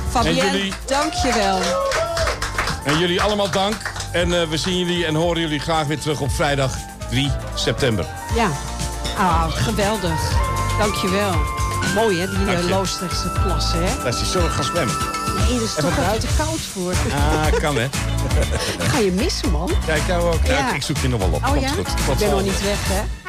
[0.09, 0.73] Fabienne, jullie?
[0.85, 1.59] dank je wel.
[2.83, 3.91] En jullie allemaal dank.
[4.11, 6.75] En eh, we zien jullie en horen jullie graag weer terug op vrijdag
[7.09, 8.05] 3 september.
[8.35, 8.51] Ja,
[9.17, 10.31] ah, geweldig.
[10.77, 11.33] Dankjewel.
[11.95, 12.69] Mooi hè, die uh, je.
[12.69, 14.03] Loosdrechtse plassen hè?
[14.03, 14.95] Dat is we gaan zwemmen.
[15.37, 16.93] Nee, dat is toch even te koud voor.
[17.13, 17.87] Ah, kan hè.
[18.91, 19.71] Ga je missen man.
[19.87, 20.45] Ja, ik jou ook.
[20.45, 20.73] Ja, Ja.
[20.73, 21.43] ik zoek je nog wel op.
[21.43, 21.67] Oh Komt ja?
[21.67, 21.85] goed.
[22.05, 23.22] Tot Ik ben nog niet weg hè?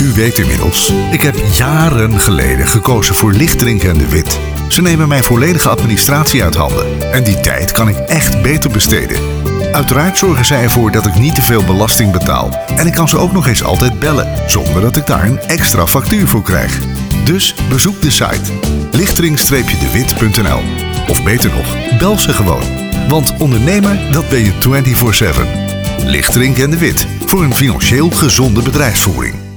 [0.00, 4.38] U weet inmiddels, ik heb jaren geleden gekozen voor Lichtdrink en de Wit.
[4.68, 7.12] Ze nemen mijn volledige administratie uit handen.
[7.12, 9.20] En die tijd kan ik echt beter besteden.
[9.72, 12.64] Uiteraard zorgen zij ervoor dat ik niet te veel belasting betaal.
[12.76, 15.86] En ik kan ze ook nog eens altijd bellen, zonder dat ik daar een extra
[15.86, 16.78] factuur voor krijg.
[17.24, 18.52] Dus bezoek de site
[18.90, 20.60] lichtering-dewit.nl
[21.08, 22.91] Of beter nog, bel ze gewoon.
[23.08, 26.06] Want ondernemer, dat ben je 24-7.
[26.06, 29.51] Lichtering en de Wit, voor een financieel gezonde bedrijfsvoering.